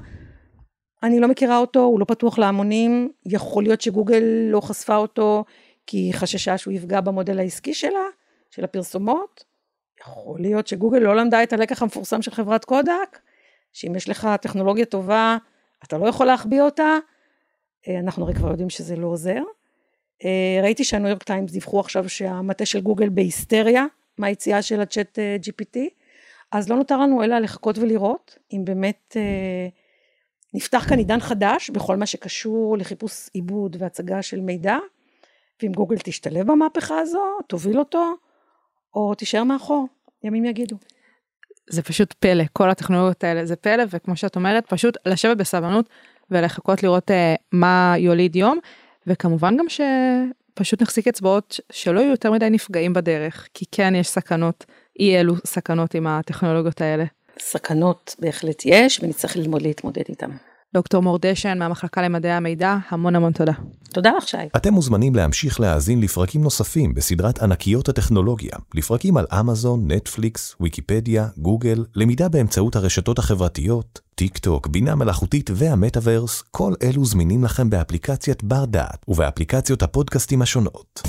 אני 1.03 1.19
לא 1.19 1.27
מכירה 1.27 1.57
אותו, 1.57 1.79
הוא 1.79 1.99
לא 1.99 2.05
פתוח 2.05 2.39
להמונים, 2.39 3.11
יכול 3.25 3.63
להיות 3.63 3.81
שגוגל 3.81 4.23
לא 4.51 4.61
חשפה 4.61 4.95
אותו 4.95 5.43
כי 5.87 5.97
היא 5.97 6.13
חששה 6.13 6.57
שהוא 6.57 6.73
יפגע 6.73 7.01
במודל 7.01 7.39
העסקי 7.39 7.73
שלה, 7.73 8.05
של 8.51 8.63
הפרסומות. 8.63 9.43
יכול 10.01 10.39
להיות 10.39 10.67
שגוגל 10.67 10.99
לא 10.99 11.15
למדה 11.15 11.43
את 11.43 11.53
הלקח 11.53 11.81
המפורסם 11.81 12.21
של 12.21 12.31
חברת 12.31 12.65
קודק, 12.65 13.19
שאם 13.73 13.95
יש 13.95 14.09
לך 14.09 14.29
טכנולוגיה 14.41 14.85
טובה, 14.85 15.37
אתה 15.83 15.97
לא 15.97 16.07
יכול 16.07 16.25
להחביא 16.25 16.61
אותה. 16.61 16.97
אה, 17.87 17.99
אנחנו 17.99 18.23
הרי 18.23 18.33
כבר 18.33 18.51
יודעים 18.51 18.69
שזה 18.69 18.95
לא 18.95 19.07
עוזר. 19.07 19.41
אה, 20.25 20.59
ראיתי 20.63 20.83
שהניו 20.83 21.09
יורק 21.09 21.23
טיימס 21.23 21.51
דיווחו 21.51 21.79
עכשיו 21.79 22.09
שהמטה 22.09 22.65
של 22.65 22.81
גוגל 22.81 23.09
בהיסטריה 23.09 23.85
מהיציאה 24.17 24.61
של 24.61 24.81
הצ'אט 24.81 25.19
אה, 25.19 25.37
GPT, 25.41 25.79
אז 26.51 26.69
לא 26.69 26.75
נותר 26.75 26.97
לנו 26.97 27.23
אלא 27.23 27.39
לחכות 27.39 27.77
ולראות 27.77 28.37
אם 28.53 28.61
באמת 28.65 29.17
נפתח 30.53 30.85
כאן 30.89 30.97
עידן 30.97 31.19
חדש 31.19 31.69
בכל 31.69 31.95
מה 31.95 32.05
שקשור 32.05 32.77
לחיפוש 32.77 33.29
עיבוד 33.33 33.75
והצגה 33.79 34.21
של 34.21 34.39
מידע, 34.39 34.77
ואם 35.61 35.71
גוגל 35.71 35.97
תשתלב 35.97 36.51
במהפכה 36.51 36.99
הזו, 36.99 37.23
תוביל 37.47 37.79
אותו, 37.79 38.13
או 38.95 39.15
תישאר 39.15 39.43
מאחור, 39.43 39.87
ימים 40.23 40.45
יגידו. 40.45 40.77
זה 41.69 41.83
פשוט 41.83 42.13
פלא, 42.13 42.43
כל 42.53 42.69
הטכנולוגיות 42.69 43.23
האלה 43.23 43.45
זה 43.45 43.55
פלא, 43.55 43.83
וכמו 43.89 44.15
שאת 44.15 44.35
אומרת, 44.35 44.65
פשוט 44.69 44.97
לשבת 45.05 45.37
בסבלנות 45.37 45.89
ולחכות 46.31 46.83
לראות 46.83 47.11
אה, 47.11 47.13
מה 47.51 47.95
יוליד 47.97 48.35
יום, 48.35 48.59
וכמובן 49.07 49.57
גם 49.57 49.65
שפשוט 50.57 50.81
נחזיק 50.81 51.07
אצבעות 51.07 51.59
שלא 51.71 51.99
יהיו 51.99 52.11
יותר 52.11 52.31
מדי 52.31 52.49
נפגעים 52.49 52.93
בדרך, 52.93 53.47
כי 53.53 53.65
כן 53.71 53.95
יש 53.95 54.07
סכנות, 54.07 54.65
אי 54.99 55.19
אלו 55.19 55.33
סכנות 55.45 55.95
עם 55.95 56.07
הטכנולוגיות 56.07 56.81
האלה. 56.81 57.03
סכנות 57.39 58.15
בהחלט 58.19 58.65
יש, 58.65 58.99
ונצטרך 59.03 59.35
ללמוד 59.35 59.61
להתמודד 59.61 60.03
איתן. 60.09 60.29
דוקטור 60.73 61.03
מור 61.03 61.19
דשן 61.21 61.59
מהמחלקה 61.59 62.01
למדעי 62.01 62.31
המידע, 62.31 62.77
המון 62.89 63.15
המון 63.15 63.31
תודה. 63.31 63.51
תודה 63.93 64.11
לך 64.17 64.27
שי. 64.27 64.37
אתם 64.55 64.73
מוזמנים 64.73 65.15
להמשיך 65.15 65.59
להאזין 65.59 66.01
לפרקים 66.01 66.41
נוספים 66.41 66.93
בסדרת 66.93 67.39
ענקיות 67.43 67.89
הטכנולוגיה, 67.89 68.51
לפרקים 68.73 69.17
על 69.17 69.25
אמזון, 69.39 69.91
נטפליקס, 69.91 70.55
ויקיפדיה, 70.59 71.27
גוגל, 71.37 71.85
למידה 71.95 72.29
באמצעות 72.29 72.75
הרשתות 72.75 73.19
החברתיות, 73.19 73.99
טיק 74.15 74.37
טוק, 74.37 74.67
בינה 74.67 74.95
מלאכותית 74.95 75.49
והמטאוורס, 75.53 76.43
כל 76.51 76.73
אלו 76.83 77.05
זמינים 77.05 77.43
לכם 77.43 77.69
באפליקציית 77.69 78.43
בר 78.43 78.65
דעת 78.65 79.05
ובאפליקציות 79.07 79.83
הפודקאסטים 79.83 80.41
השונות. 80.41 81.01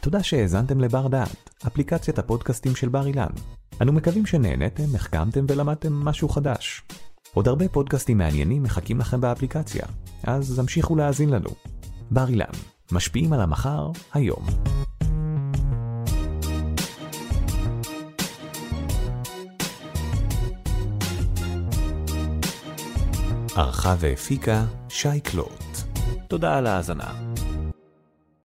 תודה 0.00 0.22
שהאזנתם 0.22 0.80
לבר 0.80 1.08
דעת, 1.08 1.50
אפליקציית 1.66 2.18
הפודקאסטים 2.18 2.76
של 2.76 2.88
בר 2.88 3.06
אילן. 3.06 3.32
אנו 3.82 3.92
מקווים 3.92 4.26
שנהנתם, 4.26 4.94
החכמתם 4.94 5.44
ולמדתם 5.48 5.92
משהו 5.92 6.28
חדש. 6.28 6.82
עוד 7.34 7.48
הרבה 7.48 7.68
פודקאסטים 7.68 8.18
מעניינים 8.18 8.62
מחכים 8.62 8.98
לכם 8.98 9.20
באפליקציה, 9.20 9.86
אז 10.24 10.58
המשיכו 10.58 10.96
להאזין 10.96 11.30
לנו. 11.30 11.50
בר 12.10 12.28
אילן, 12.28 12.44
משפיעים 12.92 13.32
על 13.32 13.40
המחר, 13.40 13.90
היום. 14.14 14.46
ערכה 23.56 23.94
והפיקה 23.98 24.64
שי 24.88 25.20
קלוט. 25.20 25.64
תודה 26.28 26.58
על 26.58 26.66
ההאזנה. 26.66 27.32